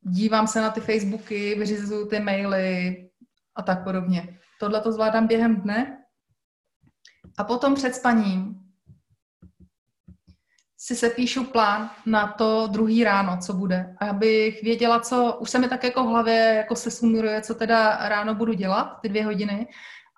[0.00, 2.96] Dívám se na ty Facebooky, vyřizuju ty maily
[3.56, 4.38] a tak podobně.
[4.60, 5.98] Tohle to zvládám během dne
[7.38, 8.59] a potom před spaním
[10.82, 13.96] si se píšu plán na to druhý ráno, co bude.
[14.00, 18.08] Abych věděla, co, už se mi tak jako v hlavě jako se sumíruje, co teda
[18.08, 19.68] ráno budu dělat, ty dvě hodiny,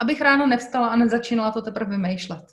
[0.01, 2.45] abych ráno nevstala a nezačínala to teprve vymýšlet.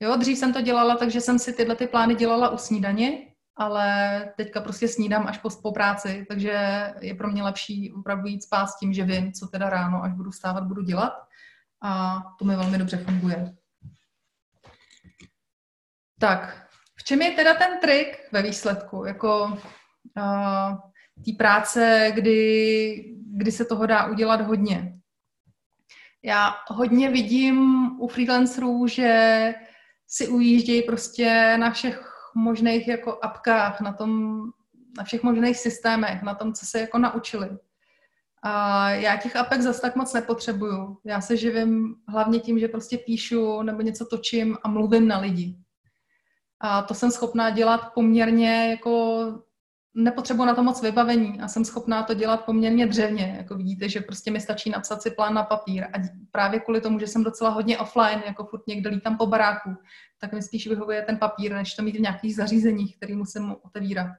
[0.00, 3.26] Jo, dřív jsem to dělala, takže jsem si tyhle ty plány dělala u snídaně,
[3.56, 6.52] ale teďka prostě snídám až po, po práci, takže
[7.00, 10.12] je pro mě lepší opravdu jít spát s tím, že vím, co teda ráno, až
[10.12, 11.12] budu vstávat, budu dělat
[11.82, 13.54] a to mi velmi dobře funguje.
[16.18, 16.69] Tak,
[17.10, 19.44] čem je teda ten trik ve výsledku, jako
[20.16, 20.76] uh,
[21.24, 23.04] té práce, kdy,
[23.36, 24.94] kdy se toho dá udělat hodně?
[26.24, 29.54] Já hodně vidím u freelancerů, že
[30.06, 32.02] si ujíždějí prostě na všech
[32.34, 34.42] možných jako apkách, na tom,
[34.98, 37.48] na všech možných systémech, na tom, co se jako naučili.
[38.42, 40.98] A já těch apek zase tak moc nepotřebuju.
[41.04, 45.56] Já se živím hlavně tím, že prostě píšu nebo něco točím a mluvím na lidi.
[46.60, 49.24] A to jsem schopná dělat poměrně jako
[49.94, 53.34] nepotřebuji na to moc vybavení a jsem schopná to dělat poměrně dřevně.
[53.38, 55.98] Jako vidíte, že prostě mi stačí napsat si plán na papír a
[56.30, 59.76] právě kvůli tomu, že jsem docela hodně offline, jako furt někde lítám po baráku,
[60.18, 64.10] tak mi spíš vyhovuje ten papír, než to mít v nějakých zařízeních, který musím otevírat.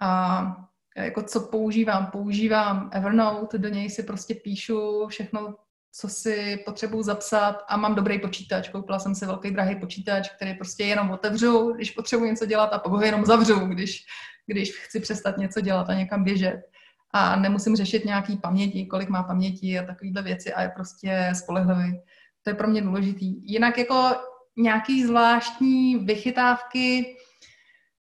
[0.00, 2.06] A jako co používám?
[2.06, 5.54] Používám Evernote, do něj si prostě píšu všechno,
[5.92, 8.68] co si potřebuji zapsat a mám dobrý počítač.
[8.68, 12.78] Koupila jsem si velký drahý počítač, který prostě jenom otevřu, když potřebuji něco dělat a
[12.78, 14.04] pak ho jenom zavřu, když,
[14.46, 16.62] když chci přestat něco dělat a někam běžet.
[17.10, 22.00] A nemusím řešit nějaký paměti, kolik má paměti a takovéhle věci a je prostě spolehlivý.
[22.42, 23.52] To je pro mě důležitý.
[23.52, 24.10] Jinak jako
[24.56, 27.16] nějaký zvláštní vychytávky,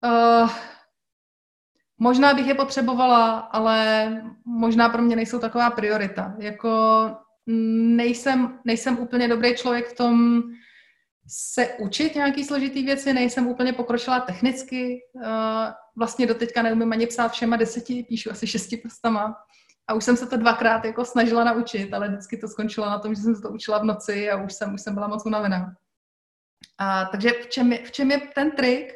[0.05, 0.49] uh,
[1.97, 4.07] Možná bych je potřebovala, ale
[4.45, 6.35] možná pro mě nejsou taková priorita.
[6.37, 7.09] Jako
[7.47, 10.43] nejsem, nejsem úplně dobrý člověk v tom
[11.27, 14.99] se učit nějaký složitý věci, nejsem úplně pokročila technicky.
[15.97, 19.35] Vlastně doteďka neumím ani psát všema deseti, píšu asi šesti prstama.
[19.87, 23.15] A už jsem se to dvakrát jako snažila naučit, ale vždycky to skončilo na tom,
[23.15, 25.75] že jsem se to učila v noci a už jsem, už jsem byla moc unavená.
[26.77, 28.93] A, takže v čem, je, v čem je ten trik?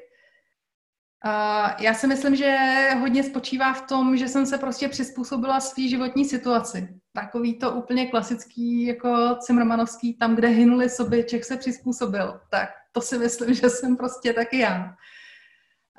[1.27, 2.57] Uh, já si myslím, že
[2.99, 6.99] hodně spočívá v tom, že jsem se prostě přizpůsobila svý životní situaci.
[7.13, 12.39] Takový to úplně klasický, jako Cimrmanovský, tam, kde hynuli sobě, Čech se přizpůsobil.
[12.49, 14.95] Tak to si myslím, že jsem prostě taky já.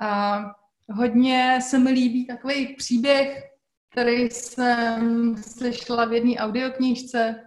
[0.02, 0.44] Uh,
[0.96, 3.44] hodně se mi líbí takový příběh,
[3.90, 7.44] který jsem slyšela v jedné audioknížce.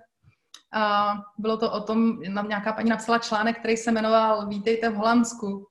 [0.74, 4.96] A bylo to o tom, nám nějaká paní napsala článek, který se jmenoval Vítejte v
[4.96, 5.71] Holandsku.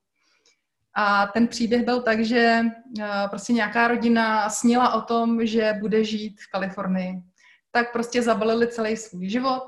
[0.93, 2.61] A ten příběh byl tak, že
[3.29, 7.23] prostě nějaká rodina snila o tom, že bude žít v Kalifornii.
[7.71, 9.63] Tak prostě zabalili celý svůj život,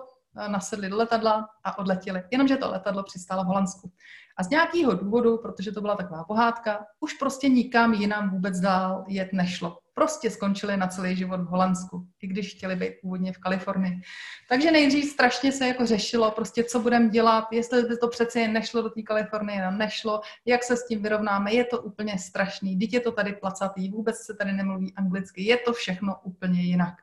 [0.47, 2.23] nasedli do letadla a odletěli.
[2.31, 3.91] Jenomže to letadlo přistálo v Holandsku.
[4.37, 9.05] A z nějakého důvodu, protože to byla taková pohádka, už prostě nikam jinam vůbec dál
[9.07, 9.77] jet nešlo.
[9.93, 14.01] Prostě skončili na celý život v Holandsku, i když chtěli být původně v Kalifornii.
[14.49, 18.53] Takže nejdřív strašně se jako řešilo, prostě co budeme dělat, jestli by to přece jen
[18.53, 22.75] nešlo do té Kalifornie, nám nešlo, jak se s tím vyrovnáme, je to úplně strašný,
[22.75, 27.02] dítě to tady placatý, vůbec se tady nemluví anglicky, je to všechno úplně jinak.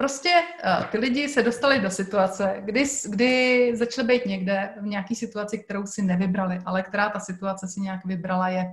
[0.00, 0.30] Prostě
[0.64, 5.58] uh, ty lidi se dostali do situace, kdy, kdy začali být někde v nějaké situaci,
[5.58, 8.64] kterou si nevybrali, ale která ta situace si nějak vybrala je.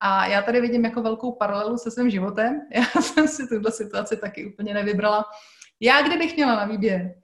[0.00, 2.60] A já tady vidím jako velkou paralelu se svým životem.
[2.74, 5.24] Já jsem si tuto situaci taky úplně nevybrala.
[5.80, 7.14] Já, kdybych měla na výběr,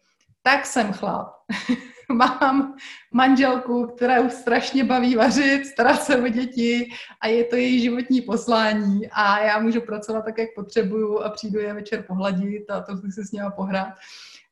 [0.42, 1.28] tak jsem chlap.
[2.12, 2.74] mám
[3.12, 6.90] manželku, která už strašně baví vařit, starat se o děti
[7.20, 11.58] a je to její životní poslání a já můžu pracovat tak, jak potřebuju a přijdu
[11.58, 13.94] je večer pohladit a to si s nima pohrát.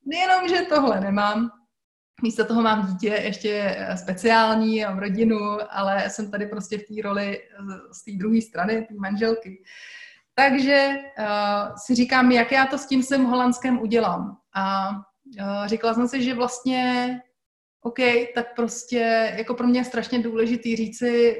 [0.04, 1.50] Nejenom, že tohle nemám,
[2.22, 5.38] Místo toho mám dítě ještě speciální, mám rodinu,
[5.70, 7.40] ale jsem tady prostě v té roli
[7.92, 9.62] z té druhé strany, té manželky.
[10.34, 14.36] Takže uh, si říkám, jak já to s tím svým holandském udělám.
[14.54, 17.20] A uh, říkala jsem si, že vlastně
[17.86, 17.98] OK,
[18.34, 21.36] tak prostě jako pro mě je strašně důležitý říci,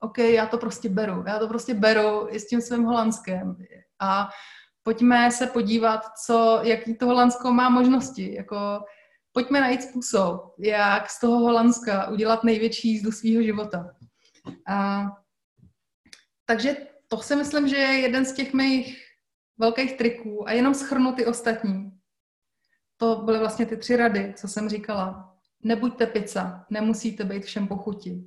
[0.00, 3.56] OK, já to prostě beru, já to prostě beru i s tím svým holandském.
[4.00, 4.28] A
[4.82, 8.34] pojďme se podívat, co, jaký to Holandsko má možnosti.
[8.34, 8.56] Jako,
[9.32, 13.94] pojďme najít způsob, jak z toho Holandska udělat největší jízdu svého života.
[14.68, 15.04] A,
[16.46, 16.76] takže
[17.08, 18.98] to si myslím, že je jeden z těch mých
[19.58, 21.92] velkých triků a jenom schrnu ty ostatní.
[22.96, 25.31] To byly vlastně ty tři rady, co jsem říkala.
[25.62, 28.24] Nebuďte pizza, nemusíte být všem pochuti.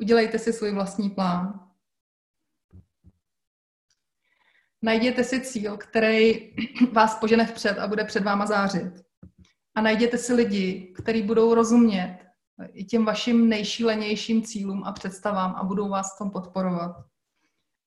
[0.00, 1.70] Udělejte si svůj vlastní plán.
[4.82, 6.54] Najděte si cíl, který
[6.92, 8.92] vás požene vpřed a bude před váma zářit.
[9.74, 12.18] A najděte si lidi, kteří budou rozumět
[12.72, 16.96] i těm vašim nejšílenějším cílům a představám a budou vás v tom podporovat.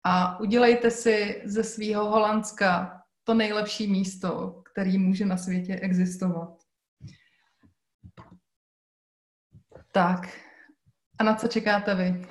[0.04, 6.63] A udělejte si ze svého Holandska to nejlepší místo, který může na světě existovat.
[9.94, 10.30] Tak,
[11.20, 12.26] a na co čekáte vy?